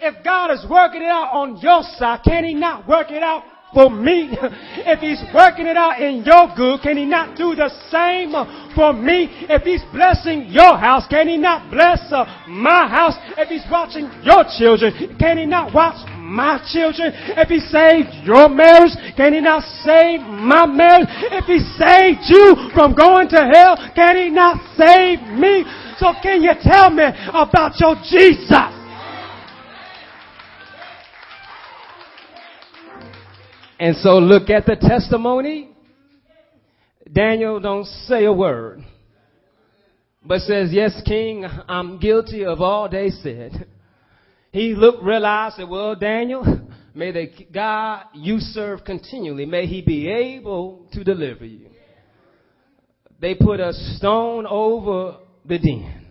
If 0.00 0.22
God 0.24 0.50
is 0.50 0.66
working 0.68 1.02
it 1.02 1.08
out 1.08 1.30
on 1.32 1.56
your 1.58 1.82
side, 1.96 2.20
can 2.24 2.44
He 2.44 2.54
not 2.54 2.88
work 2.88 3.10
it 3.10 3.22
out 3.22 3.44
for 3.74 3.90
me. 3.90 4.30
If 4.86 5.00
He's 5.00 5.22
working 5.34 5.66
it 5.66 5.76
out 5.76 6.00
in 6.00 6.24
your 6.24 6.48
good, 6.56 6.80
can 6.82 6.96
He 6.96 7.04
not 7.04 7.36
do 7.36 7.54
the 7.54 7.68
same 7.90 8.32
for 8.74 8.92
me? 8.92 9.28
If 9.50 9.62
He's 9.62 9.82
blessing 9.92 10.46
your 10.48 10.78
house, 10.78 11.06
can 11.08 11.28
He 11.28 11.36
not 11.36 11.70
bless 11.70 12.00
uh, 12.12 12.24
my 12.48 12.86
house? 12.88 13.14
If 13.36 13.48
He's 13.48 13.66
watching 13.70 14.08
your 14.22 14.44
children, 14.56 15.16
can 15.18 15.38
He 15.38 15.46
not 15.46 15.74
watch 15.74 15.98
my 16.16 16.62
children? 16.70 17.12
If 17.36 17.48
He 17.48 17.60
saved 17.60 18.24
your 18.24 18.48
marriage, 18.48 18.94
can 19.16 19.34
He 19.34 19.40
not 19.40 19.62
save 19.82 20.20
my 20.20 20.64
marriage? 20.66 21.08
If 21.34 21.44
He 21.50 21.58
saved 21.76 22.30
you 22.30 22.70
from 22.72 22.94
going 22.94 23.28
to 23.30 23.42
hell, 23.52 23.76
can 23.94 24.16
He 24.16 24.30
not 24.30 24.62
save 24.78 25.20
me? 25.34 25.64
So 25.98 26.14
can 26.22 26.42
you 26.42 26.52
tell 26.62 26.90
me 26.90 27.04
about 27.32 27.78
your 27.80 27.96
Jesus? 28.04 28.83
And 33.78 33.96
so 33.96 34.18
look 34.18 34.50
at 34.50 34.66
the 34.66 34.76
testimony. 34.76 35.70
Daniel 37.12 37.60
don't 37.60 37.86
say 37.86 38.24
a 38.24 38.32
word, 38.32 38.82
but 40.24 40.40
says, 40.40 40.70
yes, 40.72 41.00
king, 41.04 41.44
I'm 41.68 41.98
guilty 41.98 42.44
of 42.44 42.60
all 42.60 42.88
they 42.88 43.10
said. 43.10 43.66
He 44.52 44.74
looked, 44.74 45.02
realized 45.02 45.58
that, 45.58 45.68
well, 45.68 45.94
Daniel, 45.94 46.66
may 46.94 47.12
the 47.12 47.30
God 47.52 48.04
you 48.14 48.38
serve 48.38 48.84
continually, 48.84 49.44
may 49.44 49.66
he 49.66 49.82
be 49.82 50.08
able 50.08 50.88
to 50.92 51.04
deliver 51.04 51.44
you. 51.44 51.68
They 53.20 53.34
put 53.34 53.60
a 53.60 53.72
stone 53.72 54.46
over 54.46 55.18
the 55.44 55.58
den, 55.58 56.06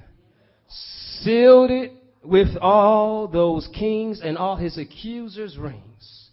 sealed 1.21 1.71
it 1.71 1.93
with 2.23 2.55
all 2.61 3.27
those 3.27 3.67
kings 3.77 4.21
and 4.23 4.37
all 4.37 4.55
his 4.55 4.77
accusers' 4.77 5.57
rings. 5.57 6.29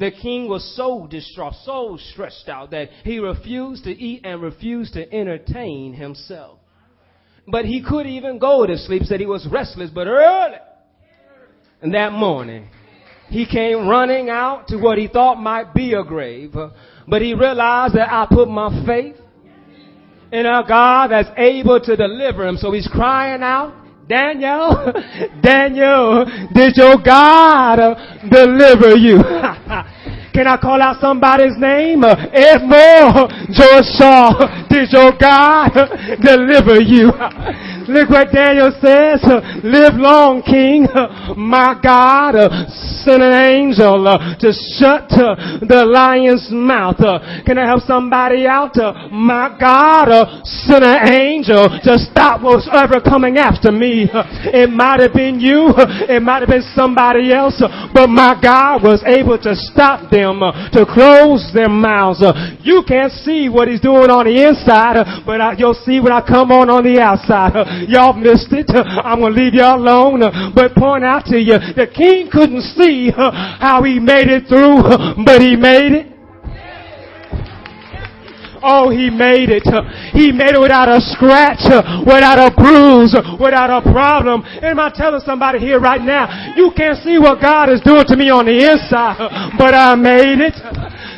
The 0.00 0.10
king 0.10 0.48
was 0.48 0.64
so 0.76 1.06
distraught, 1.08 1.54
so 1.64 1.98
stressed 2.12 2.48
out 2.48 2.72
that 2.72 2.88
he 3.04 3.18
refused 3.18 3.84
to 3.84 3.90
eat 3.90 4.22
and 4.24 4.42
refused 4.42 4.94
to 4.94 5.14
entertain 5.14 5.92
himself. 5.92 6.58
But 7.46 7.66
he 7.66 7.82
could 7.82 8.06
even 8.06 8.38
go 8.38 8.66
to 8.66 8.76
sleep, 8.78 9.04
said 9.04 9.20
he 9.20 9.26
was 9.26 9.46
restless, 9.50 9.90
but 9.94 10.08
early 10.08 10.56
and 11.82 11.94
that 11.94 12.12
morning, 12.12 12.68
he 13.28 13.46
came 13.46 13.88
running 13.88 14.28
out 14.28 14.68
to 14.68 14.76
what 14.76 14.98
he 14.98 15.08
thought 15.08 15.40
might 15.40 15.72
be 15.72 15.94
a 15.94 16.04
grave. 16.04 16.54
But 17.08 17.22
he 17.22 17.34
realized 17.34 17.94
that 17.94 18.12
I 18.12 18.26
put 18.30 18.48
my 18.48 18.84
faith 18.86 19.16
in 20.32 20.46
a 20.46 20.62
God 20.66 21.10
that's 21.10 21.30
able 21.36 21.80
to 21.80 21.96
deliver 21.96 22.46
him. 22.46 22.56
So 22.56 22.72
he's 22.72 22.88
crying 22.88 23.42
out, 23.42 23.74
Daniel, 24.10 24.92
Daniel, 25.40 26.24
did 26.52 26.76
your 26.76 26.96
God 26.98 27.78
uh, 27.78 27.94
deliver 28.28 28.96
you? 28.96 29.22
Can 30.34 30.48
I 30.48 30.56
call 30.60 30.82
out 30.82 31.00
somebody's 31.00 31.56
name? 31.58 32.02
Uh, 32.02 32.16
Edmore 32.34 33.30
George 33.54 33.86
Shaw, 33.94 34.66
did 34.68 34.90
your 34.90 35.12
God 35.14 35.70
deliver 36.26 36.82
you? 36.82 37.12
Look 37.90 38.08
what 38.08 38.30
Daniel 38.30 38.70
says. 38.80 39.18
Live 39.64 39.94
long, 39.98 40.42
King. 40.42 40.86
My 41.36 41.74
God 41.82 42.38
sent 43.02 43.22
an 43.22 43.34
angel 43.34 44.06
to 44.38 44.48
shut 44.78 45.10
the 45.10 45.82
lion's 45.90 46.46
mouth. 46.50 47.02
Can 47.44 47.58
I 47.58 47.66
help 47.66 47.82
somebody 47.82 48.46
out? 48.46 48.78
My 49.10 49.56
God 49.58 50.06
sent 50.46 50.84
an 50.84 51.08
angel 51.10 51.66
to 51.82 51.98
stop 51.98 52.42
what's 52.42 52.68
ever 52.70 53.00
coming 53.00 53.38
after 53.38 53.72
me. 53.72 54.06
It 54.54 54.70
might 54.70 55.00
have 55.00 55.12
been 55.12 55.40
you. 55.40 55.74
It 56.06 56.22
might 56.22 56.46
have 56.46 56.48
been 56.48 56.66
somebody 56.74 57.32
else. 57.32 57.60
But 57.92 58.06
my 58.06 58.38
God 58.40 58.84
was 58.84 59.02
able 59.02 59.38
to 59.42 59.56
stop 59.56 60.10
them, 60.10 60.38
to 60.70 60.86
close 60.86 61.50
their 61.52 61.68
mouths. 61.68 62.22
You 62.62 62.84
can't 62.86 63.10
see 63.10 63.48
what 63.48 63.66
he's 63.66 63.80
doing 63.80 64.10
on 64.10 64.26
the 64.26 64.46
inside, 64.46 65.26
but 65.26 65.58
you'll 65.58 65.74
see 65.74 65.98
when 65.98 66.12
I 66.12 66.20
come 66.20 66.52
on 66.52 66.70
on 66.70 66.84
the 66.84 67.00
outside. 67.00 67.50
Y'all 67.88 68.12
missed 68.12 68.52
it. 68.52 68.70
I'm 68.74 69.20
going 69.20 69.34
to 69.34 69.40
leave 69.40 69.54
y'all 69.54 69.78
alone. 69.80 70.20
But 70.54 70.74
point 70.74 71.04
out 71.04 71.24
to 71.26 71.38
you, 71.38 71.58
the 71.76 71.86
king 71.86 72.28
couldn't 72.30 72.62
see 72.76 73.10
how 73.10 73.82
he 73.84 73.98
made 73.98 74.28
it 74.28 74.48
through, 74.48 74.82
but 75.24 75.40
he 75.40 75.56
made 75.56 75.92
it. 75.92 76.06
Oh, 78.62 78.90
he 78.90 79.08
made 79.08 79.48
it. 79.48 79.64
He 80.12 80.32
made 80.32 80.52
it 80.52 80.60
without 80.60 80.88
a 80.88 81.00
scratch, 81.00 81.64
without 82.04 82.36
a 82.36 82.52
bruise, 82.52 83.16
without 83.40 83.72
a 83.72 83.80
problem. 83.90 84.44
Am 84.60 84.78
I 84.78 84.92
telling 84.92 85.24
somebody 85.24 85.58
here 85.58 85.80
right 85.80 86.02
now? 86.02 86.52
You 86.56 86.70
can't 86.76 86.98
see 87.00 87.18
what 87.18 87.40
God 87.40 87.70
is 87.70 87.80
doing 87.80 88.04
to 88.04 88.16
me 88.16 88.28
on 88.28 88.44
the 88.44 88.52
inside, 88.52 89.16
but 89.56 89.72
I 89.72 89.94
made 89.94 90.44
it. 90.44 90.52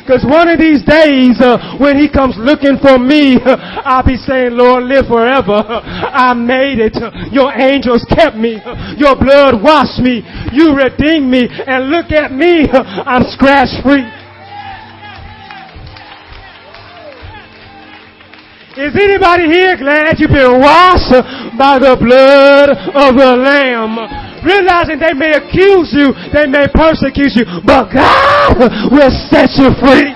Because 0.03 0.27
one 0.27 0.51
of 0.51 0.59
these 0.59 0.83
days, 0.83 1.39
uh, 1.39 1.79
when 1.79 1.97
he 1.97 2.11
comes 2.11 2.35
looking 2.35 2.75
for 2.83 2.99
me, 2.99 3.39
I'll 3.87 4.03
be 4.03 4.19
saying, 4.19 4.51
Lord, 4.51 4.83
live 4.83 5.07
forever. 5.07 5.63
I 5.63 6.33
made 6.33 6.83
it. 6.83 6.99
Your 7.31 7.55
angels 7.55 8.03
kept 8.11 8.35
me. 8.35 8.59
Your 8.99 9.15
blood 9.15 9.63
washed 9.63 10.03
me. 10.03 10.19
You 10.51 10.75
redeemed 10.75 11.31
me. 11.31 11.47
And 11.47 11.87
look 11.87 12.11
at 12.11 12.31
me. 12.31 12.67
I'm 13.07 13.23
scratch 13.31 13.71
free. 13.81 14.03
Is 18.75 18.95
anybody 18.95 19.45
here 19.53 19.77
glad 19.77 20.19
you've 20.19 20.31
been 20.31 20.59
washed 20.59 21.11
by 21.57 21.77
the 21.79 21.95
blood 21.99 22.69
of 22.69 23.15
the 23.15 23.35
Lamb? 23.37 24.23
realizing 24.43 24.99
they 24.99 25.13
may 25.13 25.31
accuse 25.31 25.93
you, 25.93 26.13
they 26.33 26.45
may 26.45 26.67
persecute 26.73 27.31
you, 27.33 27.45
but 27.65 27.91
God 27.93 28.91
will 28.91 29.11
set 29.29 29.51
you 29.55 29.71
free. 29.79 30.13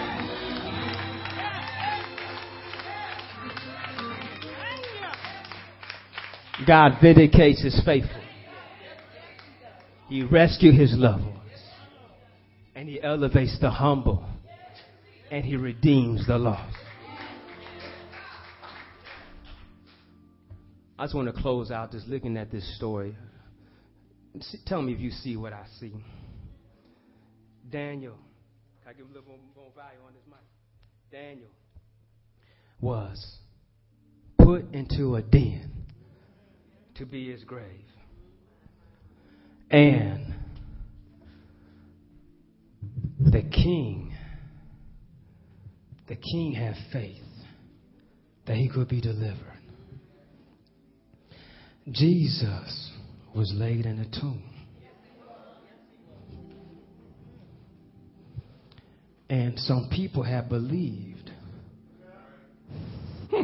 God 6.66 6.98
vindicates 7.02 7.64
his 7.64 7.82
faithful. 7.86 8.22
He 10.10 10.24
rescues 10.24 10.76
his 10.78 10.94
loved 10.94 11.24
ones. 11.24 11.38
And 12.76 12.90
he 12.90 13.02
elevates 13.02 13.58
the 13.60 13.70
humble. 13.70 14.26
And 15.32 15.46
he 15.46 15.56
redeems 15.56 16.28
the 16.28 16.38
lost. 16.38 16.76
I 21.00 21.04
just 21.04 21.14
want 21.14 21.34
to 21.34 21.42
close 21.42 21.70
out 21.70 21.92
just 21.92 22.08
looking 22.08 22.38
at 22.38 22.52
this 22.52 22.76
story. 22.78 23.16
Tell 24.66 24.82
me 24.82 24.94
if 24.94 25.00
you 25.00 25.12
see 25.12 25.36
what 25.38 25.54
I 25.54 25.66
see. 25.80 25.94
Daniel, 27.70 28.16
can 28.84 28.90
I 28.90 28.94
give 28.94 29.06
a 29.06 29.14
little 29.14 29.38
more 29.56 29.72
value 29.76 30.00
on 30.06 30.14
this 30.14 30.24
mic? 30.28 30.40
Daniel 31.12 31.50
was 32.80 33.38
put 34.38 34.74
into 34.74 35.16
a 35.16 35.22
den 35.22 35.72
to 36.96 37.06
be 37.06 37.32
his 37.32 37.44
grave. 37.44 37.86
And 39.70 40.34
the 43.20 43.42
king, 43.42 44.16
the 46.08 46.16
king 46.16 46.54
had 46.54 46.76
faith 46.92 47.22
that 48.46 48.56
he 48.56 48.70
could 48.70 48.88
be 48.88 49.02
delivered. 49.02 49.57
Jesus 51.92 52.92
was 53.34 53.52
laid 53.56 53.86
in 53.86 54.00
a 54.00 54.06
tomb. 54.20 54.44
And 59.30 59.60
some 59.60 59.90
people 59.92 60.24
have 60.24 60.50
believed. 60.50 61.32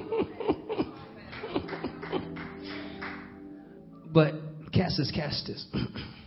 but 4.13 4.34
Cassius 4.73 5.12
Castus, 5.13 5.65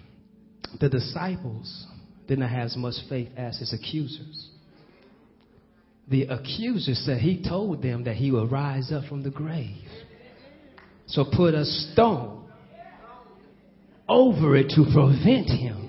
the 0.80 0.88
disciples 0.88 1.86
did 2.28 2.38
not 2.38 2.50
have 2.50 2.66
as 2.66 2.76
much 2.76 2.94
faith 3.08 3.28
as 3.36 3.58
his 3.58 3.72
accusers. 3.72 4.50
The 6.08 6.24
accusers 6.24 7.02
said 7.04 7.18
he 7.18 7.42
told 7.46 7.82
them 7.82 8.04
that 8.04 8.16
he 8.16 8.30
would 8.30 8.52
rise 8.52 8.92
up 8.92 9.04
from 9.04 9.22
the 9.22 9.30
grave. 9.30 9.88
So 11.06 11.24
put 11.24 11.54
a 11.54 11.64
stone 11.64 12.44
over 14.08 14.56
it 14.56 14.70
to 14.70 14.84
prevent 14.92 15.48
him 15.48 15.86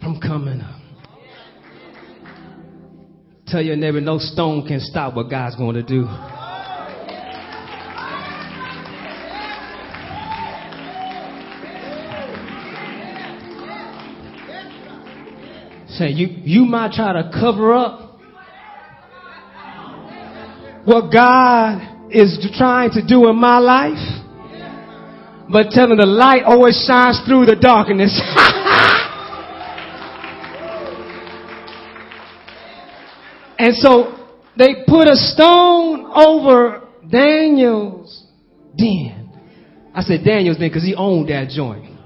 from 0.00 0.20
coming 0.20 0.60
up. 0.60 0.80
Tell 3.46 3.60
your 3.60 3.76
neighbor, 3.76 4.00
no 4.00 4.18
stone 4.18 4.66
can 4.66 4.80
stop 4.80 5.14
what 5.14 5.28
God's 5.28 5.56
going 5.56 5.74
to 5.74 5.82
do. 5.82 6.06
Say, 15.88 16.10
you, 16.10 16.28
you 16.44 16.64
might 16.64 16.92
try 16.92 17.12
to 17.14 17.30
cover 17.32 17.74
up 17.74 18.18
what 20.84 21.12
God 21.12 21.99
is 22.12 22.48
trying 22.56 22.90
to 22.92 23.06
do 23.06 23.28
in 23.28 23.36
my 23.36 23.58
life. 23.58 23.98
But 25.50 25.70
telling 25.70 25.96
the 25.96 26.06
light 26.06 26.44
always 26.44 26.84
shines 26.86 27.20
through 27.26 27.46
the 27.46 27.56
darkness. 27.56 28.20
and 33.58 33.74
so 33.74 34.28
they 34.56 34.84
put 34.86 35.08
a 35.08 35.16
stone 35.16 36.06
over 36.14 36.86
Daniel's 37.08 38.26
den. 38.76 39.32
I 39.92 40.02
said 40.02 40.24
Daniel's 40.24 40.58
den 40.58 40.68
because 40.68 40.84
he 40.84 40.94
owned 40.94 41.28
that 41.30 41.48
joint. 41.48 41.98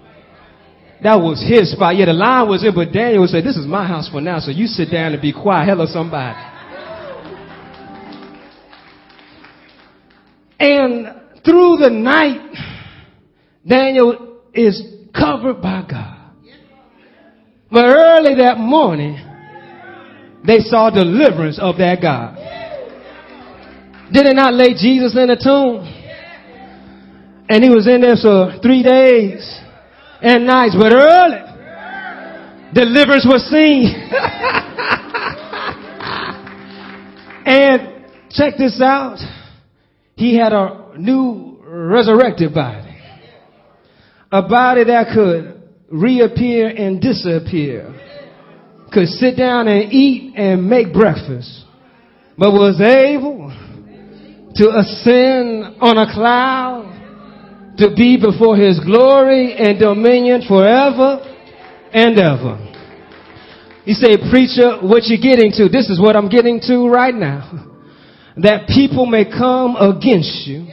That 1.02 1.20
was 1.20 1.44
his 1.46 1.72
spot. 1.72 1.96
Yeah, 1.96 2.06
the 2.06 2.14
line 2.14 2.48
was 2.48 2.64
in, 2.64 2.74
but 2.74 2.92
Daniel 2.92 3.26
said, 3.26 3.44
This 3.44 3.58
is 3.58 3.66
my 3.66 3.86
house 3.86 4.08
for 4.08 4.22
now, 4.22 4.38
so 4.38 4.50
you 4.50 4.66
sit 4.66 4.90
down 4.90 5.12
and 5.12 5.20
be 5.20 5.34
quiet. 5.34 5.68
Hello, 5.68 5.84
somebody. 5.84 6.53
And 10.64 11.06
through 11.44 11.76
the 11.76 11.90
night, 11.90 12.56
Daniel 13.68 14.40
is 14.54 14.82
covered 15.14 15.60
by 15.60 15.84
God. 15.86 16.30
But 17.70 17.84
early 17.84 18.36
that 18.36 18.56
morning, 18.56 19.22
they 20.46 20.60
saw 20.60 20.88
deliverance 20.88 21.58
of 21.60 21.76
that 21.76 22.00
God. 22.00 22.36
Did 24.10 24.24
they 24.24 24.32
not 24.32 24.54
lay 24.54 24.72
Jesus 24.72 25.14
in 25.14 25.28
a 25.28 25.36
tomb? 25.36 25.84
And 27.50 27.62
he 27.62 27.68
was 27.68 27.86
in 27.86 28.00
there 28.00 28.16
for 28.16 28.58
three 28.62 28.82
days 28.82 29.60
and 30.22 30.46
nights, 30.46 30.74
but 30.78 30.94
early, 30.94 31.42
deliverance 32.72 33.26
was 33.28 33.42
seen. 33.50 33.84
and 37.44 38.06
check 38.30 38.56
this 38.56 38.80
out. 38.80 39.18
He 40.16 40.36
had 40.36 40.52
a 40.52 40.92
new 40.96 41.58
resurrected 41.66 42.54
body 42.54 42.94
a 44.34 44.42
body 44.42 44.82
that 44.82 45.14
could 45.14 45.62
reappear 45.92 46.66
and 46.66 47.00
disappear, 47.00 47.94
could 48.92 49.06
sit 49.06 49.36
down 49.36 49.68
and 49.68 49.92
eat 49.92 50.34
and 50.34 50.68
make 50.68 50.92
breakfast, 50.92 51.64
but 52.36 52.50
was 52.50 52.80
able 52.80 53.46
to 54.56 54.76
ascend 54.76 55.76
on 55.80 55.98
a 55.98 56.12
cloud 56.12 57.76
to 57.78 57.94
be 57.94 58.18
before 58.20 58.56
his 58.56 58.80
glory 58.80 59.54
and 59.54 59.78
dominion 59.78 60.42
forever 60.48 61.22
and 61.92 62.18
ever. 62.18 62.58
You 63.84 63.94
say, 63.94 64.16
preacher, 64.30 64.78
what 64.82 65.04
you 65.04 65.20
getting 65.22 65.52
to? 65.52 65.68
This 65.68 65.90
is 65.90 66.00
what 66.00 66.16
I'm 66.16 66.28
getting 66.28 66.60
to 66.66 66.88
right 66.88 67.14
now. 67.14 67.73
That 68.36 68.66
people 68.66 69.06
may 69.06 69.24
come 69.24 69.76
against 69.76 70.46
you 70.46 70.66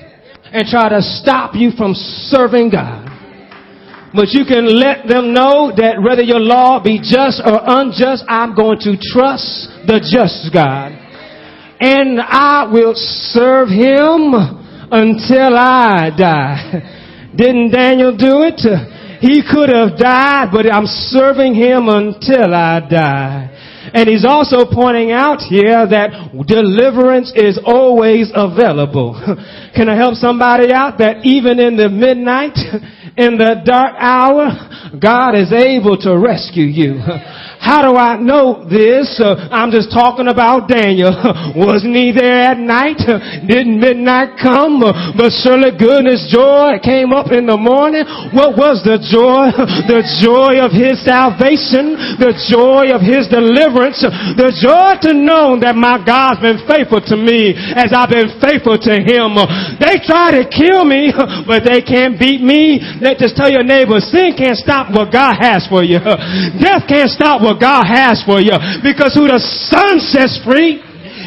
and 0.52 0.68
try 0.68 0.90
to 0.90 1.02
stop 1.02 1.56
you 1.56 1.72
from 1.72 1.94
serving 1.94 2.72
God. 2.72 3.08
But 4.14 4.36
you 4.36 4.44
can 4.44 4.68
let 4.68 5.08
them 5.08 5.34
know 5.34 5.72
that 5.72 6.02
whether 6.04 6.22
your 6.22 6.40
law 6.42 6.84
be 6.84 7.00
just 7.00 7.40
or 7.40 7.62
unjust, 7.64 8.26
I'm 8.28 8.56
going 8.56 8.80
to 8.84 9.00
trust 9.00 9.72
the 9.88 10.04
just 10.04 10.52
God. 10.52 10.92
And 11.80 12.20
I 12.20 12.68
will 12.68 12.94
serve 12.94 13.70
him 13.70 14.36
until 14.92 15.56
I 15.56 16.12
die. 16.12 17.32
Didn't 17.36 17.72
Daniel 17.72 18.12
do 18.12 18.44
it? 18.44 18.60
He 19.22 19.42
could 19.48 19.70
have 19.70 19.98
died, 19.98 20.50
but 20.52 20.68
I'm 20.68 20.86
serving 20.86 21.56
him 21.56 21.88
until 21.88 22.54
I 22.54 22.82
die. 22.82 23.61
And 23.94 24.08
he's 24.08 24.26
also 24.26 24.66
pointing 24.66 25.12
out 25.12 25.40
here 25.42 25.86
that 25.88 26.32
deliverance 26.48 27.34
is 27.36 27.60
always 27.64 28.32
available. 28.34 29.20
Can 29.76 29.90
I 29.90 29.96
help 29.96 30.16
somebody 30.16 30.72
out 30.72 30.98
that 31.00 31.26
even 31.26 31.60
in 31.60 31.76
the 31.76 31.90
midnight, 31.90 32.56
in 33.18 33.38
the 33.38 33.62
dark 33.66 33.96
hour, 34.00 34.48
God 35.00 35.36
is 35.36 35.52
able 35.52 35.98
to 36.08 36.18
rescue 36.18 36.64
you. 36.64 37.00
How 37.62 37.86
do 37.86 37.94
I 37.94 38.18
know 38.18 38.66
this? 38.66 39.22
Uh, 39.22 39.38
I'm 39.54 39.70
just 39.70 39.94
talking 39.94 40.26
about 40.26 40.66
Daniel. 40.66 41.14
Wasn't 41.54 41.94
he 41.94 42.10
there 42.10 42.42
at 42.50 42.58
night? 42.58 42.98
Didn't 43.46 43.78
midnight 43.78 44.34
come? 44.42 44.82
Uh, 44.82 45.14
but 45.14 45.30
surely 45.46 45.70
goodness, 45.70 46.26
joy 46.34 46.82
came 46.82 47.14
up 47.14 47.30
in 47.30 47.46
the 47.46 47.62
morning. 47.62 48.02
What 48.34 48.58
was 48.58 48.82
the 48.82 48.98
joy? 48.98 49.54
The 49.92 50.02
joy 50.24 50.62
of 50.62 50.72
his 50.72 51.04
salvation. 51.04 52.18
The 52.18 52.32
joy 52.50 52.96
of 52.96 53.04
his 53.04 53.28
deliverance. 53.28 54.00
The 54.02 54.50
joy 54.58 54.98
to 55.06 55.12
know 55.14 55.60
that 55.60 55.76
my 55.76 56.00
God's 56.02 56.42
been 56.42 56.64
faithful 56.66 57.02
to 57.12 57.16
me 57.20 57.54
as 57.54 57.92
I've 57.92 58.10
been 58.10 58.40
faithful 58.40 58.80
to 58.80 58.94
him. 59.04 59.36
They 59.78 60.00
try 60.02 60.32
to 60.34 60.48
kill 60.48 60.88
me, 60.88 61.12
but 61.46 61.68
they 61.68 61.84
can't 61.84 62.18
beat 62.18 62.42
me. 62.42 62.80
Let 63.04 63.20
just 63.20 63.36
tell 63.36 63.52
your 63.52 63.68
neighbor, 63.68 64.00
sin 64.00 64.34
can't 64.34 64.58
stop 64.58 64.90
what 64.96 65.12
God 65.12 65.38
has 65.44 65.68
for 65.68 65.84
you. 65.84 66.00
Death 66.00 66.88
can't 66.88 67.12
stop 67.12 67.44
what 67.44 67.51
what 67.52 67.60
God 67.60 67.84
has 67.84 68.24
for 68.24 68.40
you. 68.40 68.56
Because 68.80 69.12
who 69.12 69.28
the 69.28 69.40
Son 69.40 70.00
sets 70.00 70.40
free 70.48 70.80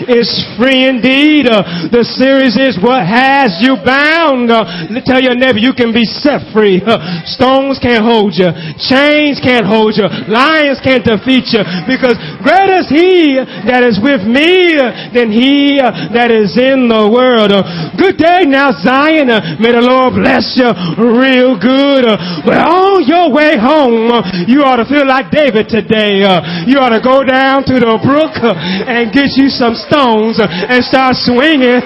is 0.08 0.28
free 0.58 0.86
indeed. 0.88 1.46
Uh, 1.46 1.90
the 1.90 2.02
series 2.04 2.58
is 2.58 2.76
what 2.82 3.06
has 3.06 3.60
you 3.62 3.78
bound. 3.80 4.50
Uh, 4.50 4.64
tell 5.06 5.22
your 5.22 5.34
neighbor 5.34 5.58
you 5.58 5.72
can 5.72 5.94
be 5.94 6.04
set 6.04 6.42
free. 6.50 6.82
Uh, 6.82 6.98
stones 7.24 7.78
can't 7.78 8.02
hold 8.02 8.34
you. 8.34 8.50
Chains 8.80 9.38
can't 9.38 9.66
hold 9.66 9.94
you. 9.94 10.06
Lions 10.26 10.80
can't 10.82 11.04
defeat 11.04 11.54
you. 11.54 11.62
Because 11.86 12.18
greater 12.42 12.82
is 12.82 12.88
he 12.90 13.38
that 13.38 13.86
is 13.86 14.00
with 14.02 14.26
me 14.26 14.76
uh, 14.76 15.14
than 15.14 15.30
he 15.30 15.78
uh, 15.78 16.10
that 16.12 16.30
is 16.34 16.58
in 16.58 16.90
the 16.90 17.06
world. 17.06 17.54
Uh, 17.54 17.94
good 17.94 18.18
day 18.18 18.44
now, 18.44 18.74
Zion. 18.82 19.30
May 19.62 19.72
the 19.72 19.84
Lord 19.84 20.18
bless 20.18 20.58
you 20.58 20.68
real 20.98 21.54
good. 21.54 22.04
But 22.42 22.58
on 22.58 23.06
your 23.06 23.30
way 23.30 23.56
home, 23.56 24.10
you 24.50 24.66
ought 24.66 24.82
to 24.82 24.88
feel 24.88 25.06
like 25.06 25.30
David 25.30 25.68
today. 25.70 26.24
you 26.66 26.80
ought 26.80 26.94
to 26.94 27.02
go 27.02 27.22
down 27.22 27.64
to 27.68 27.76
the 27.78 27.94
brook 28.02 28.34
and 28.42 29.12
get 29.12 29.36
you 29.36 29.48
some 29.48 29.76
stones 29.86 30.40
and 30.40 30.80
start 30.84 31.16
swinging. 31.16 31.80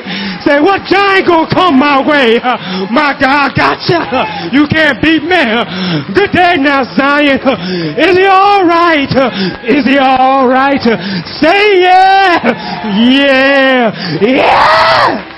Say, 0.46 0.60
what 0.62 0.86
giant 0.86 1.26
gonna 1.26 1.50
come 1.50 1.78
my 1.78 2.00
way? 2.00 2.38
My 2.90 3.14
God, 3.18 3.52
gotcha. 3.54 4.50
You 4.52 4.66
can't 4.70 5.02
beat 5.02 5.22
me. 5.22 5.42
Good 6.14 6.32
day 6.32 6.56
now, 6.58 6.84
Zion. 6.96 7.38
Is 7.98 8.14
he 8.16 8.26
alright? 8.26 9.10
Is 9.66 9.84
he 9.84 9.98
alright? 9.98 10.82
Say 11.42 11.82
yeah. 11.82 12.40
Yeah. 12.96 13.92
Yeah. 14.22 15.34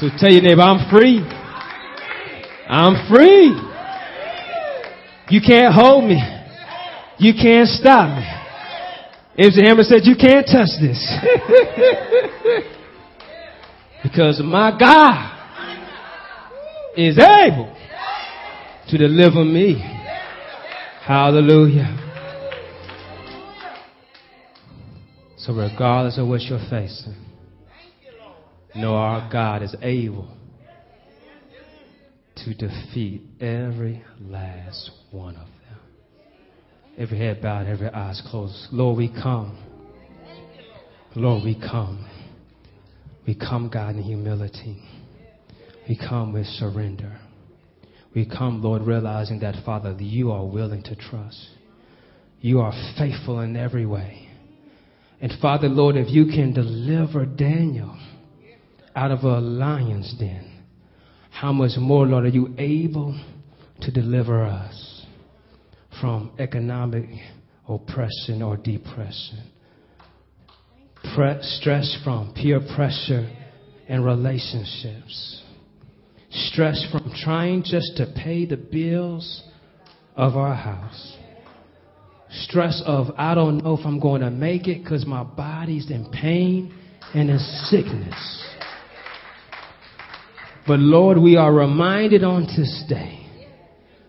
So 0.00 0.08
tell 0.18 0.32
your 0.32 0.42
neighbor, 0.42 0.62
I'm 0.62 0.90
free. 0.90 1.20
I'm 2.68 3.06
free. 3.08 3.71
You 5.32 5.40
can't 5.40 5.74
hold 5.74 6.04
me. 6.04 6.22
You 7.16 7.32
can't 7.32 7.66
stop 7.66 8.18
me. 8.18 8.24
MC 9.42 9.62
Hammer 9.66 9.82
said, 9.82 10.02
you 10.04 10.14
can't 10.14 10.44
touch 10.44 10.68
this. 10.78 11.08
because 14.02 14.42
my 14.44 14.76
God 14.78 15.38
is 16.98 17.18
able 17.18 17.74
to 18.88 18.98
deliver 18.98 19.42
me. 19.42 19.80
Hallelujah. 21.00 21.96
So 25.38 25.54
regardless 25.54 26.18
of 26.18 26.28
what 26.28 26.42
you're 26.42 26.58
facing, 26.68 27.16
know 28.74 28.96
our 28.96 29.30
God 29.32 29.62
is 29.62 29.74
able 29.80 30.28
to 32.44 32.52
defeat 32.52 33.22
every 33.40 34.04
last 34.20 34.90
one 35.12 35.36
of 35.36 35.46
them. 35.46 35.78
Every 36.98 37.18
head 37.18 37.40
bowed, 37.40 37.66
every 37.66 37.88
eyes 37.88 38.22
closed. 38.30 38.68
Lord, 38.72 38.98
we 38.98 39.08
come. 39.08 39.58
Lord, 41.14 41.44
we 41.44 41.54
come. 41.54 42.08
We 43.26 43.34
come, 43.34 43.70
God, 43.72 43.96
in 43.96 44.02
humility. 44.02 44.82
We 45.88 45.96
come 45.96 46.32
with 46.32 46.46
surrender. 46.46 47.18
We 48.14 48.26
come, 48.26 48.62
Lord, 48.62 48.82
realizing 48.82 49.40
that, 49.40 49.64
Father, 49.64 49.96
you 49.98 50.32
are 50.32 50.44
willing 50.44 50.82
to 50.84 50.96
trust. 50.96 51.48
You 52.40 52.60
are 52.60 52.72
faithful 52.98 53.40
in 53.40 53.56
every 53.56 53.86
way. 53.86 54.28
And 55.20 55.32
Father, 55.40 55.68
Lord, 55.68 55.96
if 55.96 56.08
you 56.10 56.26
can 56.26 56.52
deliver 56.52 57.24
Daniel 57.24 57.96
out 58.96 59.12
of 59.12 59.20
a 59.20 59.40
lion's 59.40 60.12
den, 60.18 60.64
how 61.30 61.52
much 61.52 61.72
more, 61.78 62.06
Lord, 62.06 62.24
are 62.24 62.28
you 62.28 62.54
able 62.58 63.18
to 63.80 63.90
deliver 63.90 64.44
us 64.44 64.91
from 66.00 66.32
economic 66.38 67.08
oppression 67.68 68.42
or 68.42 68.56
depression? 68.56 69.50
Pre- 71.14 71.42
stress 71.42 71.98
from 72.04 72.32
peer 72.34 72.60
pressure 72.74 73.30
and 73.88 74.04
relationships. 74.04 75.42
Stress 76.30 76.86
from 76.90 77.12
trying 77.22 77.62
just 77.62 77.96
to 77.96 78.12
pay 78.16 78.46
the 78.46 78.56
bills 78.56 79.42
of 80.16 80.36
our 80.36 80.54
house. 80.54 81.16
Stress 82.30 82.82
of, 82.86 83.08
I 83.18 83.34
don't 83.34 83.62
know 83.62 83.76
if 83.76 83.84
I'm 83.84 84.00
going 84.00 84.22
to 84.22 84.30
make 84.30 84.66
it 84.66 84.82
because 84.82 85.04
my 85.04 85.22
body's 85.22 85.90
in 85.90 86.10
pain 86.10 86.74
and 87.14 87.28
in 87.28 87.38
sickness. 87.38 88.46
But 90.66 90.78
Lord, 90.78 91.18
we 91.18 91.36
are 91.36 91.52
reminded 91.52 92.24
on 92.24 92.44
this 92.44 92.84
day 92.88 93.21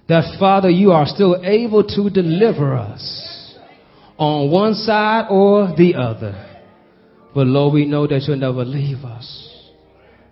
that 0.08 0.38
Father, 0.40 0.70
you 0.70 0.92
are 0.92 1.06
still 1.06 1.42
able 1.44 1.84
to 1.84 2.10
deliver 2.10 2.76
us 2.76 3.56
on 4.18 4.52
one 4.52 4.74
side 4.74 5.28
or 5.30 5.74
the 5.78 5.96
other. 5.96 6.50
But 7.34 7.48
Lord, 7.48 7.74
we 7.74 7.86
know 7.86 8.06
that 8.08 8.24
you'll 8.28 8.38
never 8.38 8.66
leave 8.66 9.04
us 9.04 9.50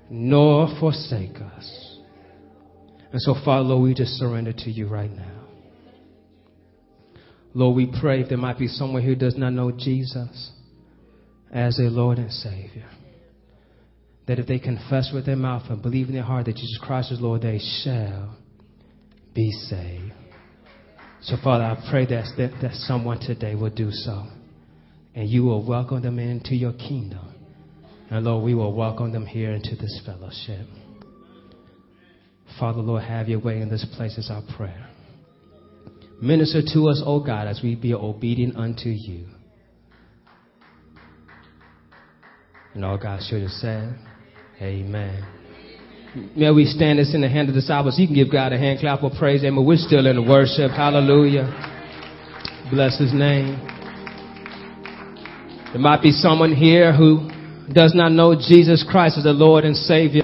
nor 0.09 0.67
forsake 0.79 1.37
us. 1.37 1.97
And 3.11 3.21
so, 3.21 3.33
Father, 3.45 3.63
Lord, 3.63 3.83
we 3.83 3.93
just 3.93 4.11
surrender 4.11 4.53
to 4.53 4.69
you 4.69 4.87
right 4.87 5.11
now. 5.11 5.47
Lord, 7.53 7.75
we 7.75 7.91
pray 7.99 8.21
if 8.21 8.29
there 8.29 8.37
might 8.37 8.59
be 8.59 8.67
someone 8.67 9.03
who 9.03 9.15
does 9.15 9.37
not 9.37 9.51
know 9.51 9.71
Jesus 9.71 10.51
as 11.51 11.77
their 11.77 11.89
Lord 11.89 12.17
and 12.17 12.31
Savior, 12.31 12.87
that 14.27 14.39
if 14.39 14.47
they 14.47 14.59
confess 14.59 15.11
with 15.13 15.25
their 15.25 15.35
mouth 15.35 15.63
and 15.69 15.81
believe 15.81 16.07
in 16.07 16.13
their 16.13 16.23
heart 16.23 16.45
that 16.45 16.55
Jesus 16.55 16.79
Christ 16.81 17.11
is 17.11 17.19
Lord, 17.19 17.41
they 17.41 17.59
shall 17.83 18.37
be 19.33 19.51
saved. 19.51 20.13
So, 21.21 21.35
Father, 21.43 21.63
I 21.63 21.89
pray 21.89 22.05
that, 22.07 22.25
that, 22.37 22.51
that 22.61 22.73
someone 22.73 23.19
today 23.19 23.55
will 23.55 23.69
do 23.69 23.91
so. 23.91 24.25
And 25.13 25.29
you 25.29 25.43
will 25.43 25.65
welcome 25.65 26.01
them 26.01 26.19
into 26.19 26.55
your 26.55 26.73
kingdom. 26.73 27.35
And 28.09 28.25
Lord, 28.25 28.43
we 28.43 28.55
will 28.55 28.73
welcome 28.73 29.11
them 29.11 29.25
here 29.25 29.51
into 29.51 29.75
this 29.75 30.01
fellowship. 30.05 30.67
Father, 32.59 32.81
Lord, 32.81 33.03
have 33.03 33.29
your 33.29 33.39
way 33.39 33.61
in 33.61 33.69
this 33.69 33.85
place 33.95 34.17
is 34.17 34.29
our 34.31 34.43
prayer. 34.57 34.89
Minister 36.21 36.61
to 36.73 36.87
us, 36.89 37.01
O 37.05 37.23
God, 37.23 37.47
as 37.47 37.61
we 37.63 37.75
be 37.75 37.93
obedient 37.93 38.55
unto 38.55 38.89
you. 38.89 39.25
And 42.73 42.85
all 42.85 42.97
God 42.97 43.21
should 43.27 43.41
have 43.41 43.51
said, 43.51 43.97
Amen. 44.61 45.40
May 46.13 46.51
we 46.51 46.65
stand 46.65 46.99
this 46.99 47.15
in 47.15 47.21
the 47.21 47.29
hand 47.29 47.47
of 47.47 47.55
the 47.55 47.61
disciples. 47.61 47.97
You 47.97 48.05
can 48.05 48.15
give 48.15 48.29
God 48.29 48.51
a 48.51 48.57
hand 48.57 48.81
clap 48.81 49.01
of 49.01 49.13
praise. 49.17 49.45
Amen. 49.45 49.65
We're 49.65 49.77
still 49.77 50.05
in 50.07 50.27
worship. 50.27 50.71
Hallelujah. 50.71 51.47
Bless 52.69 52.99
his 52.99 53.13
name. 53.13 53.55
There 55.71 55.79
might 55.79 56.01
be 56.01 56.11
someone 56.11 56.53
here 56.53 56.91
who 56.91 57.29
does 57.71 57.95
not 57.95 58.11
know 58.11 58.35
Jesus 58.35 58.83
Christ 58.83 59.19
as 59.19 59.23
the 59.23 59.31
Lord 59.31 59.63
and 59.63 59.73
Savior. 59.73 60.19